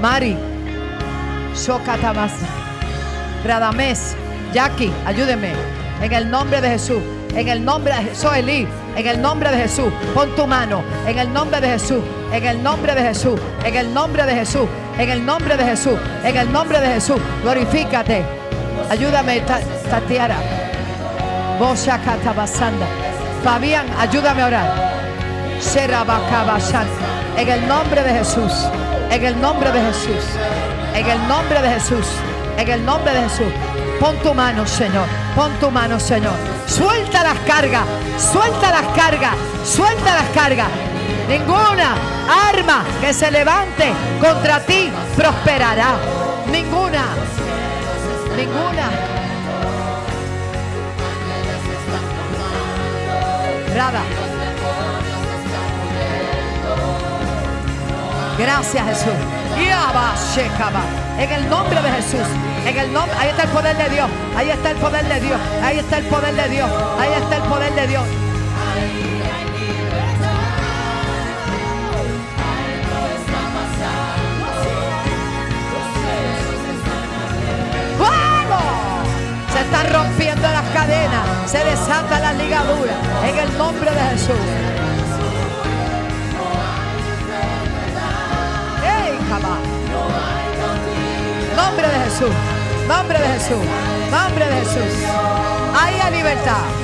[0.00, 0.36] Mari,
[1.54, 2.46] Shokatabasa,
[3.44, 4.16] Radames,
[4.52, 5.83] Jackie, ayúdenme.
[6.04, 7.02] En el nombre de Jesús.
[7.34, 8.30] En el nombre de Jesús.
[8.34, 9.90] En el nombre de Jesús.
[10.12, 10.84] Pon tu mano.
[11.06, 12.02] En el nombre de Jesús.
[12.30, 13.40] En el nombre de Jesús.
[13.64, 14.68] En el nombre de Jesús.
[14.98, 15.98] En el nombre de Jesús.
[16.22, 17.16] En el nombre de Jesús.
[17.42, 18.22] Glorifícate.
[18.90, 19.40] Ayúdame,
[19.88, 20.36] Tatiara.
[22.36, 22.86] basanda.
[23.42, 24.92] Fabián, ayúdame a orar.
[27.38, 28.52] En el nombre de Jesús.
[29.10, 30.24] En el nombre de Jesús.
[30.94, 32.06] En el nombre de Jesús.
[32.58, 33.73] En el nombre de Jesús.
[34.04, 35.06] Pon tu mano, Señor.
[35.34, 36.34] Pon tu mano, Señor.
[36.66, 37.86] Suelta las cargas.
[38.18, 39.34] Suelta las cargas.
[39.64, 40.68] Suelta las cargas.
[41.26, 41.94] Ninguna
[42.50, 45.96] arma que se levante contra ti prosperará.
[46.52, 47.06] Ninguna.
[48.36, 48.90] Ninguna.
[53.74, 54.02] Nada.
[58.36, 59.14] Gracias Jesús.
[61.18, 62.53] En el nombre de Jesús.
[62.66, 64.08] En el nombre, ahí está el poder de Dios.
[64.36, 65.40] Ahí está el poder de Dios.
[65.62, 66.70] Ahí está el poder de Dios.
[66.98, 68.04] Ahí está el poder de Dios.
[79.52, 81.50] Se están rompiendo las cadenas.
[81.50, 82.94] Se desata la ligadura.
[83.24, 84.34] En el nombre de Jesús.
[88.82, 89.16] ¡Ey,
[91.74, 92.30] Nombre de Jesús.
[92.86, 93.66] Nombre de Jesús.
[94.08, 95.08] Nombre de Jesús.
[95.74, 96.83] Ahí hay libertad.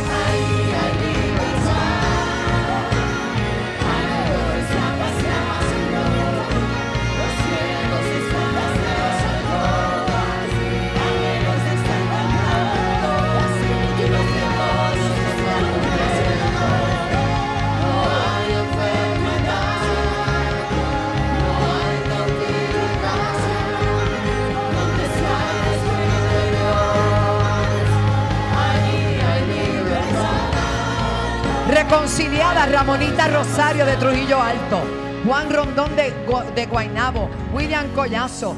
[31.90, 34.80] Reconciliada Ramonita Rosario de Trujillo Alto,
[35.26, 36.12] Juan Rondón de,
[36.54, 38.54] de Guainabo, William Collazo,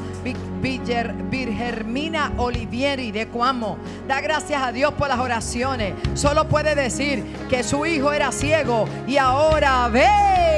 [0.61, 3.79] Virgermina Olivieri de Cuamo.
[4.07, 5.95] Da gracias a Dios por las oraciones.
[6.13, 10.52] Solo puede decir que su hijo era ciego y ahora ve.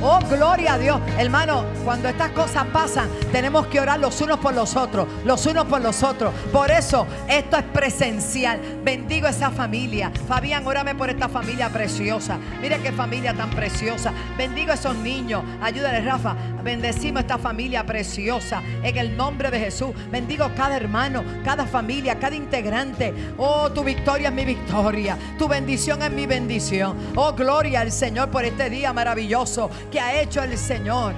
[0.00, 1.00] Oh, gloria a Dios.
[1.18, 5.64] Hermano, cuando estas cosas pasan, tenemos que orar los unos por los otros, los unos
[5.64, 6.32] por los otros.
[6.52, 8.60] Por eso, esto es presencial.
[8.84, 10.12] Bendigo esa familia.
[10.28, 12.38] Fabián, órame por esta familia preciosa.
[12.60, 14.12] Mira qué familia tan preciosa.
[14.36, 15.42] Bendigo a esos niños.
[15.60, 16.36] Ayúdale, Rafa.
[16.62, 18.62] Bendecimos esta familia preciosa.
[18.84, 19.90] En el nombre de Jesús.
[20.12, 23.12] Bendigo cada hermano, cada familia, cada integrante.
[23.36, 25.18] Oh, tu victoria es mi victoria.
[25.38, 26.96] Tu bendición es mi bendición.
[27.16, 31.14] Oh, gloria al Señor por este día maravilloso que ha hecho el Señor.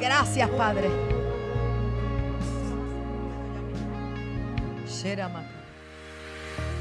[0.00, 0.88] Gracias, Padre.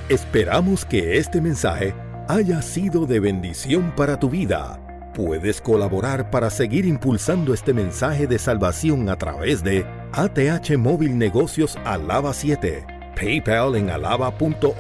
[0.10, 1.94] Esperamos que este mensaje
[2.28, 4.80] haya sido de bendición para tu vida.
[5.14, 11.78] Puedes colaborar para seguir impulsando este mensaje de salvación a través de ATH Móvil Negocios
[11.86, 12.86] Alaba 7,
[13.18, 14.74] PayPal en alaba.org